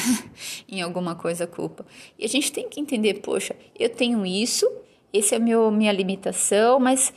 em 0.68 0.82
alguma 0.82 1.16
coisa 1.16 1.48
culpa. 1.48 1.84
E 2.16 2.24
a 2.24 2.28
gente 2.28 2.52
tem 2.52 2.68
que 2.68 2.78
entender, 2.78 3.14
poxa, 3.14 3.56
eu 3.76 3.88
tenho 3.88 4.24
isso, 4.24 4.70
esse 5.12 5.34
é 5.34 5.38
meu 5.40 5.68
minha 5.72 5.90
limitação, 5.90 6.78
mas 6.78 7.12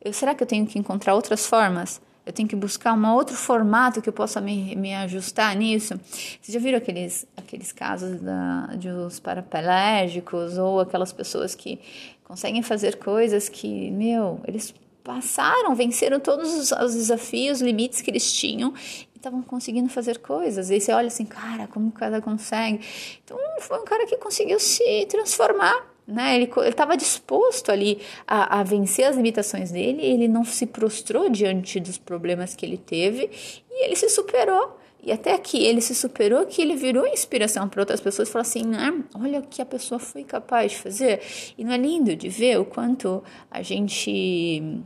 eu, 0.00 0.12
será 0.12 0.34
que 0.34 0.42
eu 0.42 0.46
tenho 0.46 0.66
que 0.66 0.78
encontrar 0.78 1.14
outras 1.14 1.46
formas? 1.46 2.00
Eu 2.24 2.32
tenho 2.32 2.46
que 2.46 2.54
buscar 2.54 2.92
um 2.92 3.14
outro 3.14 3.34
formato 3.34 4.02
que 4.02 4.08
eu 4.08 4.12
possa 4.12 4.38
me, 4.38 4.76
me 4.76 4.94
ajustar 4.94 5.56
nisso. 5.56 5.98
Vocês 6.40 6.52
já 6.52 6.60
viram 6.60 6.76
aqueles, 6.76 7.26
aqueles 7.34 7.72
casos 7.72 8.20
da, 8.20 8.66
de 8.76 8.90
os 8.90 9.18
parapelégicos 9.18 10.58
ou 10.58 10.78
aquelas 10.78 11.10
pessoas 11.10 11.54
que 11.54 11.80
conseguem 12.24 12.62
fazer 12.62 12.96
coisas 12.98 13.48
que, 13.48 13.90
meu, 13.90 14.42
eles 14.46 14.74
passaram, 15.02 15.74
venceram 15.74 16.20
todos 16.20 16.52
os, 16.52 16.70
os 16.70 16.94
desafios, 16.94 17.62
limites 17.62 18.02
que 18.02 18.10
eles 18.10 18.30
tinham 18.30 18.74
e 19.14 19.16
estavam 19.16 19.40
conseguindo 19.40 19.88
fazer 19.88 20.18
coisas. 20.18 20.70
E 20.70 20.78
você 20.78 20.92
olha 20.92 21.06
assim, 21.06 21.24
cara, 21.24 21.66
como 21.66 21.88
o 21.88 21.92
cara 21.92 22.20
consegue? 22.20 22.84
Então, 23.24 23.38
foi 23.60 23.80
um 23.80 23.84
cara 23.86 24.06
que 24.06 24.18
conseguiu 24.18 24.60
se 24.60 25.06
transformar 25.06 25.82
né? 26.08 26.34
Ele 26.36 26.50
estava 26.66 26.96
disposto 26.96 27.70
ali 27.70 28.00
a, 28.26 28.60
a, 28.60 28.62
vencer 28.62 29.04
as 29.04 29.14
limitações 29.14 29.70
dele, 29.70 30.00
ele 30.02 30.26
não 30.26 30.42
se 30.42 30.64
prostrou 30.64 31.28
diante 31.28 31.78
dos 31.78 31.98
problemas 31.98 32.56
que 32.56 32.64
ele 32.64 32.78
teve 32.78 33.30
e 33.70 33.84
ele 33.84 33.94
se 33.94 34.08
superou. 34.08 34.78
E 35.00 35.12
até 35.12 35.36
que 35.38 35.64
ele 35.64 35.80
se 35.80 35.94
superou, 35.94 36.46
que 36.46 36.60
ele 36.60 36.74
virou 36.74 37.06
inspiração 37.06 37.68
para 37.68 37.82
outras 37.82 38.00
pessoas, 38.00 38.28
falou 38.28 38.42
assim, 38.42 38.64
né? 38.64 39.04
olha 39.14 39.38
o 39.38 39.42
que 39.42 39.62
a 39.62 39.66
pessoa 39.66 39.98
foi 39.98 40.24
capaz 40.24 40.72
de 40.72 40.78
fazer. 40.78 41.20
E 41.56 41.62
não 41.62 41.72
é 41.72 41.76
lindo 41.76 42.16
de 42.16 42.28
ver 42.28 42.58
o 42.58 42.64
quanto 42.64 43.22
a 43.50 43.62
gente 43.62 44.82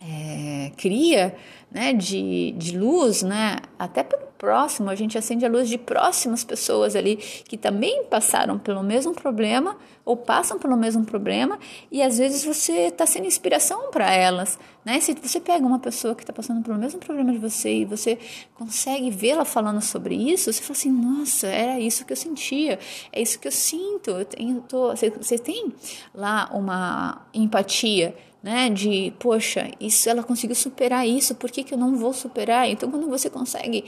é, 0.00 0.70
cria 0.76 1.34
né, 1.70 1.92
de, 1.92 2.52
de 2.52 2.78
luz, 2.78 3.22
né, 3.22 3.56
até 3.78 4.02
pelo 4.02 4.23
próximo, 4.44 4.90
a 4.90 4.94
gente 4.94 5.16
acende 5.16 5.46
a 5.46 5.48
luz 5.48 5.70
de 5.70 5.78
próximas 5.78 6.44
pessoas 6.44 6.94
ali 6.94 7.16
que 7.16 7.56
também 7.56 8.04
passaram 8.04 8.58
pelo 8.58 8.82
mesmo 8.82 9.14
problema 9.14 9.74
ou 10.04 10.18
passam 10.18 10.58
pelo 10.58 10.76
mesmo 10.76 11.02
problema 11.02 11.58
e 11.90 12.02
às 12.02 12.18
vezes 12.18 12.44
você 12.44 12.88
está 12.88 13.06
sendo 13.06 13.26
inspiração 13.26 13.90
para 13.90 14.12
elas, 14.12 14.58
né? 14.84 15.00
Se 15.00 15.14
você 15.14 15.40
pega 15.40 15.66
uma 15.66 15.78
pessoa 15.78 16.14
que 16.14 16.22
está 16.22 16.32
passando 16.32 16.62
pelo 16.62 16.78
mesmo 16.78 17.00
problema 17.00 17.32
de 17.32 17.38
você 17.38 17.80
e 17.80 17.84
você 17.84 18.18
consegue 18.54 19.10
vê-la 19.10 19.44
falando 19.44 19.80
sobre 19.80 20.14
isso, 20.14 20.52
você 20.52 20.62
fala 20.62 20.72
assim, 20.72 20.90
nossa, 20.90 21.46
era 21.46 21.80
isso 21.80 22.04
que 22.04 22.12
eu 22.12 22.16
sentia, 22.16 22.78
é 23.12 23.22
isso 23.22 23.38
que 23.38 23.48
eu 23.48 23.52
sinto, 23.52 24.10
eu 24.10 24.24
tenho, 24.24 24.60
tô, 24.68 24.88
você, 24.90 25.10
você 25.10 25.38
tem 25.38 25.72
lá 26.14 26.50
uma 26.52 27.26
empatia 27.32 28.14
né? 28.44 28.68
De, 28.68 29.10
poxa, 29.18 29.70
isso 29.80 30.06
ela 30.06 30.22
conseguiu 30.22 30.54
superar 30.54 31.08
isso, 31.08 31.34
por 31.34 31.50
que, 31.50 31.64
que 31.64 31.72
eu 31.72 31.78
não 31.78 31.96
vou 31.96 32.12
superar? 32.12 32.68
Então, 32.68 32.90
quando 32.90 33.08
você 33.08 33.30
consegue 33.30 33.82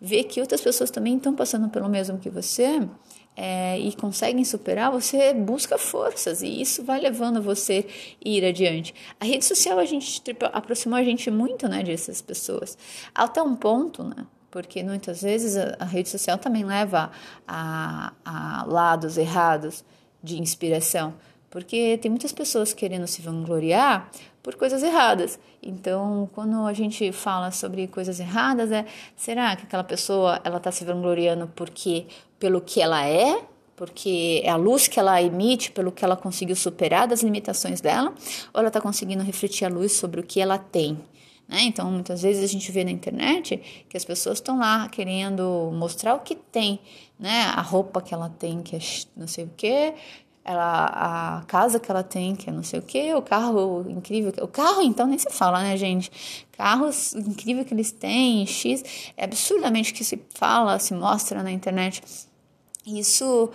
ver 0.00 0.24
que 0.24 0.40
outras 0.40 0.60
pessoas 0.60 0.90
também 0.90 1.16
estão 1.16 1.32
passando 1.32 1.68
pelo 1.68 1.88
mesmo 1.88 2.18
que 2.18 2.28
você 2.28 2.88
é, 3.36 3.78
e 3.78 3.92
conseguem 3.94 4.44
superar, 4.44 4.90
você 4.90 5.32
busca 5.32 5.78
forças 5.78 6.42
e 6.42 6.60
isso 6.60 6.82
vai 6.84 7.00
levando 7.00 7.40
você 7.40 7.86
a 8.24 8.28
ir 8.28 8.44
adiante. 8.44 8.94
A 9.18 9.24
rede 9.24 9.44
social 9.44 9.78
a 9.78 9.84
gente 9.84 10.22
aproximou 10.52 10.98
a 10.98 11.04
gente 11.04 11.30
muito, 11.30 11.68
né, 11.68 11.82
dessas 11.82 12.20
pessoas, 12.20 12.76
até 13.14 13.42
um 13.42 13.56
ponto, 13.56 14.02
né? 14.04 14.26
Porque 14.50 14.82
muitas 14.82 15.22
vezes 15.22 15.56
a, 15.56 15.76
a 15.78 15.84
rede 15.84 16.08
social 16.08 16.36
também 16.36 16.64
leva 16.64 17.10
a, 17.46 18.12
a 18.24 18.64
lados 18.66 19.16
errados 19.16 19.84
de 20.22 20.38
inspiração. 20.40 21.14
Porque 21.48 21.98
tem 21.98 22.10
muitas 22.10 22.32
pessoas 22.32 22.72
querendo 22.72 23.06
se 23.06 23.22
vangloriar 23.22 24.10
por 24.42 24.54
coisas 24.54 24.82
erradas. 24.82 25.38
Então, 25.62 26.28
quando 26.32 26.66
a 26.66 26.72
gente 26.72 27.10
fala 27.12 27.50
sobre 27.50 27.86
coisas 27.88 28.20
erradas, 28.20 28.70
é 28.70 28.86
será 29.16 29.56
que 29.56 29.64
aquela 29.64 29.84
pessoa 29.84 30.40
ela 30.44 30.58
está 30.58 30.70
se 30.70 30.84
vangloriando 30.84 31.50
porque 31.54 32.06
pelo 32.40 32.60
que 32.60 32.80
ela 32.80 33.06
é, 33.06 33.40
porque 33.76 34.42
é 34.44 34.50
a 34.50 34.56
luz 34.56 34.88
que 34.88 34.98
ela 34.98 35.22
emite, 35.22 35.70
pelo 35.70 35.92
que 35.92 36.04
ela 36.04 36.16
conseguiu 36.16 36.56
superar 36.56 37.06
das 37.06 37.22
limitações 37.22 37.80
dela, 37.80 38.12
ou 38.52 38.58
ela 38.58 38.68
está 38.68 38.80
conseguindo 38.80 39.22
refletir 39.22 39.64
a 39.64 39.68
luz 39.68 39.92
sobre 39.92 40.20
o 40.20 40.24
que 40.24 40.40
ela 40.40 40.58
tem? 40.58 40.98
Né? 41.48 41.62
Então, 41.62 41.90
muitas 41.90 42.22
vezes 42.22 42.44
a 42.44 42.46
gente 42.46 42.70
vê 42.70 42.84
na 42.84 42.90
internet 42.90 43.84
que 43.88 43.96
as 43.96 44.04
pessoas 44.04 44.38
estão 44.38 44.58
lá 44.58 44.88
querendo 44.88 45.70
mostrar 45.74 46.14
o 46.14 46.20
que 46.20 46.34
tem, 46.34 46.78
né? 47.18 47.42
A 47.56 47.60
roupa 47.60 48.00
que 48.00 48.14
ela 48.14 48.28
tem, 48.28 48.62
que 48.62 48.76
é 48.76 48.80
não 49.16 49.26
sei 49.26 49.44
o 49.44 49.50
que, 49.56 49.92
ela, 50.44 51.38
a 51.38 51.42
casa 51.46 51.80
que 51.80 51.90
ela 51.90 52.02
tem, 52.02 52.36
que 52.36 52.48
é 52.48 52.52
não 52.52 52.62
sei 52.62 52.78
o 52.78 52.82
que, 52.82 53.14
o 53.14 53.22
carro 53.22 53.84
incrível. 53.88 54.32
O 54.42 54.48
carro, 54.48 54.82
então, 54.82 55.06
nem 55.06 55.18
se 55.18 55.28
fala, 55.30 55.62
né, 55.62 55.76
gente? 55.76 56.10
Carros 56.52 57.14
incríveis 57.14 57.66
que 57.66 57.74
eles 57.74 57.92
têm, 57.92 58.46
X, 58.46 59.12
é 59.16 59.24
absurdamente 59.24 59.92
que 59.92 60.04
se 60.04 60.22
fala, 60.34 60.78
se 60.78 60.94
mostra 60.94 61.42
na 61.42 61.50
internet. 61.50 62.00
Isso 62.86 63.50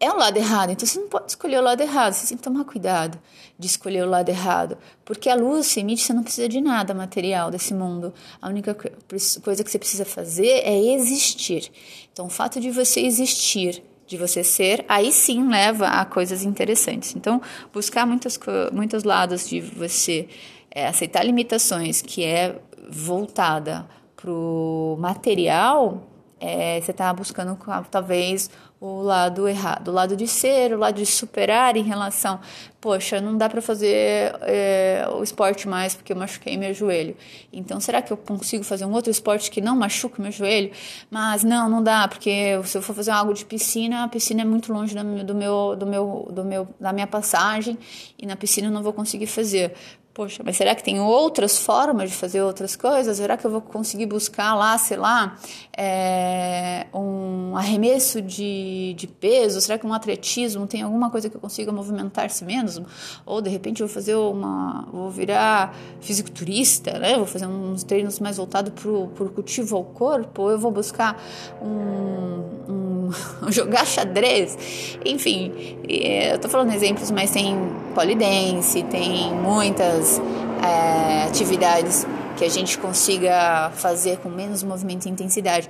é 0.00 0.10
o 0.10 0.16
lado 0.16 0.36
errado, 0.36 0.70
então 0.70 0.86
você 0.86 1.00
não 1.00 1.08
pode 1.08 1.30
escolher 1.30 1.58
o 1.58 1.62
lado 1.62 1.80
errado, 1.80 2.12
você 2.12 2.28
tem 2.28 2.36
que 2.36 2.42
tomar 2.42 2.64
cuidado 2.64 3.18
de 3.58 3.66
escolher 3.66 4.04
o 4.04 4.08
lado 4.08 4.28
errado, 4.28 4.78
porque 5.04 5.28
a 5.28 5.34
luz 5.34 5.66
se 5.66 5.80
emite, 5.80 6.02
você 6.02 6.12
não 6.12 6.22
precisa 6.22 6.48
de 6.48 6.60
nada 6.60 6.94
material 6.94 7.50
desse 7.50 7.74
mundo, 7.74 8.14
a 8.40 8.48
única 8.48 8.74
coisa 8.74 9.64
que 9.64 9.70
você 9.70 9.78
precisa 9.78 10.04
fazer 10.04 10.62
é 10.64 10.94
existir. 10.94 11.72
Então, 12.12 12.26
o 12.26 12.30
fato 12.30 12.60
de 12.60 12.70
você 12.70 13.00
existir 13.00 13.82
de 14.06 14.16
você 14.16 14.42
ser, 14.42 14.84
aí 14.88 15.12
sim 15.12 15.46
leva 15.48 15.86
a 15.86 16.04
coisas 16.04 16.42
interessantes. 16.42 17.14
Então, 17.14 17.42
buscar 17.72 18.06
muitos, 18.06 18.40
muitos 18.72 19.04
lados 19.04 19.46
de 19.46 19.60
você 19.60 20.28
é, 20.70 20.86
aceitar 20.86 21.22
limitações 21.22 22.00
que 22.00 22.24
é 22.24 22.58
voltada 22.88 23.86
para 24.16 24.30
o 24.30 24.96
material, 24.98 26.08
é, 26.40 26.80
você 26.80 26.90
está 26.90 27.12
buscando 27.12 27.58
talvez 27.90 28.48
o 28.80 29.02
lado 29.02 29.48
errado, 29.48 29.88
o 29.88 29.92
lado 29.92 30.16
de 30.16 30.28
ser, 30.28 30.72
o 30.72 30.78
lado 30.78 30.94
de 30.94 31.06
superar 31.06 31.76
em 31.76 31.82
relação, 31.82 32.38
poxa, 32.80 33.20
não 33.20 33.36
dá 33.36 33.48
para 33.48 33.60
fazer 33.60 34.32
é, 34.42 35.04
o 35.12 35.22
esporte 35.22 35.66
mais 35.66 35.94
porque 35.96 36.12
eu 36.12 36.16
machuquei 36.16 36.56
meu 36.56 36.72
joelho. 36.72 37.16
Então, 37.52 37.80
será 37.80 38.00
que 38.00 38.12
eu 38.12 38.16
consigo 38.16 38.62
fazer 38.62 38.84
um 38.84 38.92
outro 38.92 39.10
esporte 39.10 39.50
que 39.50 39.60
não 39.60 39.74
machuque 39.74 40.20
meu 40.20 40.30
joelho? 40.30 40.70
Mas 41.10 41.42
não, 41.42 41.68
não 41.68 41.82
dá, 41.82 42.06
porque 42.06 42.60
se 42.64 42.78
eu 42.78 42.82
for 42.82 42.94
fazer 42.94 43.10
algo 43.10 43.34
de 43.34 43.44
piscina, 43.44 44.04
a 44.04 44.08
piscina 44.08 44.42
é 44.42 44.44
muito 44.44 44.72
longe 44.72 44.94
do 44.94 45.34
meu, 45.34 45.74
do 45.74 45.86
meu, 45.86 46.28
do 46.30 46.44
meu, 46.44 46.68
da 46.78 46.92
minha 46.92 47.06
passagem 47.06 47.76
e 48.16 48.26
na 48.26 48.36
piscina 48.36 48.68
eu 48.68 48.72
não 48.72 48.82
vou 48.82 48.92
conseguir 48.92 49.26
fazer. 49.26 49.74
Poxa, 50.18 50.42
mas 50.44 50.56
será 50.56 50.74
que 50.74 50.82
tem 50.82 50.98
outras 50.98 51.60
formas 51.60 52.10
de 52.10 52.16
fazer 52.16 52.42
outras 52.42 52.74
coisas? 52.74 53.18
Será 53.18 53.36
que 53.36 53.46
eu 53.46 53.50
vou 53.52 53.60
conseguir 53.60 54.06
buscar 54.06 54.52
lá, 54.56 54.76
sei 54.76 54.96
lá, 54.96 55.36
é, 55.76 56.88
um 56.92 57.56
arremesso 57.56 58.20
de, 58.20 58.94
de 58.94 59.06
peso? 59.06 59.60
Será 59.60 59.78
que 59.78 59.86
um 59.86 59.94
atletismo 59.94 60.66
tem 60.66 60.82
alguma 60.82 61.08
coisa 61.08 61.30
que 61.30 61.36
eu 61.36 61.40
consiga 61.40 61.70
movimentar-se 61.70 62.44
menos? 62.44 62.82
Ou 63.24 63.40
de 63.40 63.48
repente 63.48 63.80
eu 63.80 63.86
vou 63.86 63.94
fazer 63.94 64.16
uma. 64.16 64.88
vou 64.92 65.08
virar 65.08 65.72
fisiculturista, 66.00 66.98
né? 66.98 67.16
Vou 67.16 67.24
fazer 67.24 67.46
uns 67.46 67.84
treinos 67.84 68.18
mais 68.18 68.38
voltados 68.38 68.72
para 68.74 68.90
o 68.90 69.30
cultivo 69.32 69.76
ao 69.76 69.84
corpo? 69.84 70.42
Ou 70.42 70.50
eu 70.50 70.58
vou 70.58 70.72
buscar 70.72 71.16
um, 71.62 72.72
um 72.72 73.10
jogar 73.52 73.86
xadrez? 73.86 74.98
Enfim, 75.04 75.52
eu 75.88 76.40
tô 76.40 76.48
falando 76.48 76.72
exemplos, 76.72 77.08
mas 77.12 77.30
tem 77.30 77.56
polidense, 77.98 78.84
tem 78.84 79.34
muitas 79.34 80.20
é, 80.62 81.24
atividades 81.24 82.06
que 82.36 82.44
a 82.44 82.48
gente 82.48 82.78
consiga 82.78 83.72
fazer 83.74 84.18
com 84.18 84.28
menos 84.28 84.62
movimento 84.62 85.06
e 85.06 85.10
intensidade. 85.10 85.68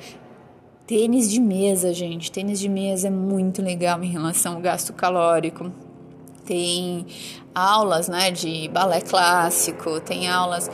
Tênis 0.86 1.30
de 1.30 1.40
mesa, 1.40 1.94
gente. 1.94 2.30
Tênis 2.30 2.60
de 2.60 2.68
mesa 2.68 3.08
é 3.08 3.10
muito 3.10 3.62
legal 3.62 4.02
em 4.04 4.10
relação 4.10 4.56
ao 4.56 4.60
gasto 4.60 4.92
calórico. 4.92 5.72
Tem 6.44 7.06
aulas 7.54 8.08
né, 8.08 8.30
de 8.30 8.68
balé 8.68 9.00
clássico, 9.00 9.98
tem 9.98 10.28
aulas 10.28 10.70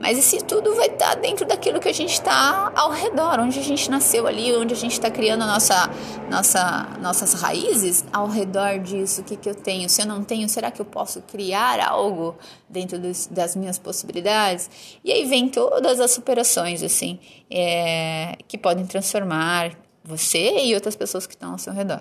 mas 0.00 0.16
isso 0.16 0.44
tudo 0.44 0.74
vai 0.74 0.86
estar 0.86 1.10
tá 1.10 1.14
dentro 1.16 1.46
daquilo 1.46 1.80
que 1.80 1.88
a 1.88 1.92
gente 1.92 2.12
está 2.12 2.72
ao 2.74 2.90
redor, 2.90 3.40
onde 3.40 3.58
a 3.58 3.62
gente 3.62 3.90
nasceu 3.90 4.26
ali, 4.26 4.54
onde 4.54 4.72
a 4.72 4.76
gente 4.76 4.92
está 4.92 5.10
criando 5.10 5.44
nossa, 5.44 5.90
nossa, 6.30 6.88
nossas 7.00 7.34
raízes 7.34 8.04
ao 8.12 8.28
redor 8.28 8.78
disso. 8.78 9.22
O 9.22 9.24
que, 9.24 9.36
que 9.36 9.48
eu 9.48 9.54
tenho? 9.54 9.88
Se 9.88 10.02
eu 10.02 10.06
não 10.06 10.22
tenho, 10.22 10.48
será 10.48 10.70
que 10.70 10.80
eu 10.80 10.84
posso 10.86 11.20
criar 11.22 11.80
algo 11.80 12.36
dentro 12.68 12.98
dos, 12.98 13.26
das 13.26 13.56
minhas 13.56 13.78
possibilidades? 13.78 14.70
E 15.04 15.12
aí 15.12 15.24
vem 15.24 15.48
todas 15.48 15.98
as 15.98 16.12
superações, 16.12 16.82
assim, 16.82 17.18
é, 17.50 18.36
que 18.46 18.56
podem 18.56 18.86
transformar 18.86 19.76
você 20.04 20.60
e 20.60 20.74
outras 20.74 20.96
pessoas 20.96 21.26
que 21.26 21.34
estão 21.34 21.52
ao 21.52 21.58
seu 21.58 21.72
redor. 21.72 22.00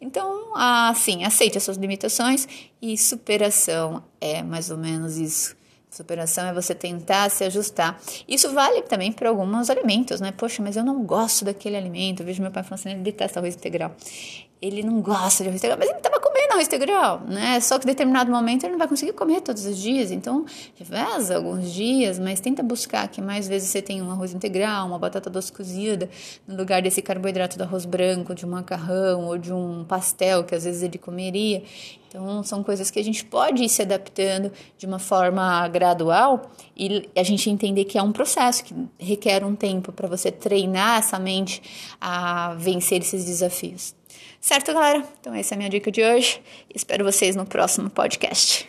Então, 0.00 0.54
assim, 0.54 1.24
aceite 1.24 1.58
as 1.58 1.64
suas 1.64 1.76
limitações 1.76 2.46
e 2.80 2.96
superação 2.96 4.04
é 4.20 4.42
mais 4.42 4.70
ou 4.70 4.76
menos 4.76 5.16
isso 5.16 5.57
Superação 5.90 6.46
é 6.46 6.52
você 6.52 6.74
tentar 6.74 7.30
se 7.30 7.44
ajustar. 7.44 7.98
Isso 8.28 8.52
vale 8.52 8.82
também 8.82 9.10
para 9.10 9.28
alguns 9.30 9.70
alimentos, 9.70 10.20
né? 10.20 10.32
Poxa, 10.32 10.62
mas 10.62 10.76
eu 10.76 10.84
não 10.84 11.02
gosto 11.02 11.44
daquele 11.44 11.76
alimento. 11.76 12.20
Eu 12.20 12.26
vejo 12.26 12.42
meu 12.42 12.50
pai 12.50 12.62
falando 12.62 12.80
assim, 12.80 12.90
ele 12.90 13.00
detesta 13.00 13.40
arroz 13.40 13.54
integral. 13.54 13.94
Ele 14.60 14.82
não 14.82 15.00
gosta 15.00 15.44
de 15.44 15.48
arroz 15.48 15.60
integral, 15.60 15.78
mas 15.78 15.88
ele 15.88 15.98
estava 15.98 16.18
comendo 16.18 16.52
arroz 16.52 16.66
integral, 16.66 17.20
né? 17.28 17.60
Só 17.60 17.78
que 17.78 17.84
em 17.84 17.88
determinado 17.88 18.30
momento 18.30 18.64
ele 18.64 18.72
não 18.72 18.78
vai 18.78 18.88
conseguir 18.88 19.12
comer 19.12 19.40
todos 19.40 19.64
os 19.64 19.78
dias, 19.78 20.10
então 20.10 20.44
reveza 20.74 21.36
alguns 21.36 21.70
dias, 21.70 22.18
mas 22.18 22.40
tenta 22.40 22.62
buscar 22.62 23.06
que 23.08 23.22
mais 23.22 23.46
vezes 23.46 23.68
você 23.68 23.80
tenha 23.80 24.02
um 24.02 24.10
arroz 24.10 24.34
integral, 24.34 24.86
uma 24.86 24.98
batata 24.98 25.30
doce 25.30 25.52
cozida, 25.52 26.10
no 26.46 26.56
lugar 26.56 26.82
desse 26.82 27.00
carboidrato 27.00 27.56
do 27.56 27.62
arroz 27.62 27.84
branco, 27.84 28.34
de 28.34 28.44
um 28.44 28.50
macarrão 28.50 29.26
ou 29.26 29.38
de 29.38 29.52
um 29.52 29.84
pastel 29.84 30.42
que 30.42 30.54
às 30.54 30.64
vezes 30.64 30.82
ele 30.82 30.98
comeria. 30.98 31.62
Então, 32.08 32.42
são 32.42 32.64
coisas 32.64 32.90
que 32.90 32.98
a 32.98 33.04
gente 33.04 33.24
pode 33.24 33.62
ir 33.62 33.68
se 33.68 33.82
adaptando 33.82 34.50
de 34.78 34.86
uma 34.86 34.98
forma 34.98 35.68
gradual 35.68 36.50
e 36.74 37.08
a 37.14 37.22
gente 37.22 37.50
entender 37.50 37.84
que 37.84 37.98
é 37.98 38.02
um 38.02 38.12
processo 38.12 38.64
que 38.64 38.74
requer 38.98 39.44
um 39.44 39.54
tempo 39.54 39.92
para 39.92 40.08
você 40.08 40.32
treinar 40.32 40.98
essa 40.98 41.18
mente 41.18 41.62
a 42.00 42.54
vencer 42.54 43.02
esses 43.02 43.24
desafios. 43.26 43.97
Certo, 44.40 44.72
galera? 44.72 45.02
Então, 45.20 45.34
essa 45.34 45.54
é 45.54 45.56
a 45.56 45.58
minha 45.58 45.70
dica 45.70 45.90
de 45.90 46.02
hoje. 46.02 46.40
Espero 46.74 47.04
vocês 47.04 47.34
no 47.36 47.44
próximo 47.44 47.90
podcast. 47.90 48.68